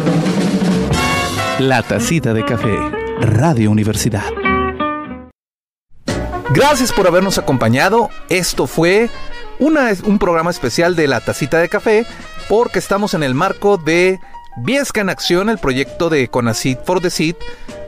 [1.59, 2.75] La tacita de café,
[3.21, 4.25] Radio Universidad.
[6.53, 8.09] Gracias por habernos acompañado.
[8.29, 9.09] Esto fue
[9.59, 12.05] un programa especial de La Tacita de Café
[12.49, 14.19] porque estamos en el marco de
[14.57, 17.35] Viesca en Acción, el proyecto de Conacid for the Seed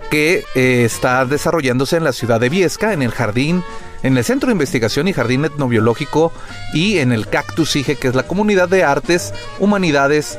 [0.10, 3.64] que eh, está desarrollándose en la ciudad de Viesca, en el jardín,
[4.04, 6.32] en el Centro de Investigación y Jardín Etnobiológico
[6.74, 10.38] y en el Cactus IGE, que es la comunidad de artes, humanidades,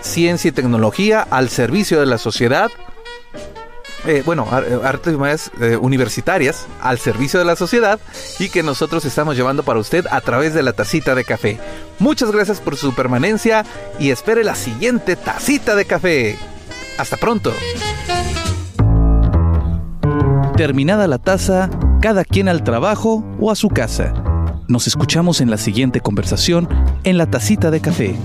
[0.00, 2.70] ciencia y tecnología al servicio de la sociedad
[4.06, 7.98] eh, bueno, eh, artes más eh, universitarias al servicio de la sociedad
[8.38, 11.58] y que nosotros estamos llevando para usted a través de la tacita de café.
[11.98, 13.64] Muchas gracias por su permanencia
[13.98, 16.38] y espere la siguiente tacita de café.
[16.96, 17.52] Hasta pronto.
[20.56, 21.70] Terminada la taza,
[22.00, 24.14] cada quien al trabajo o a su casa.
[24.68, 26.68] Nos escuchamos en la siguiente conversación
[27.04, 28.16] en la tacita de café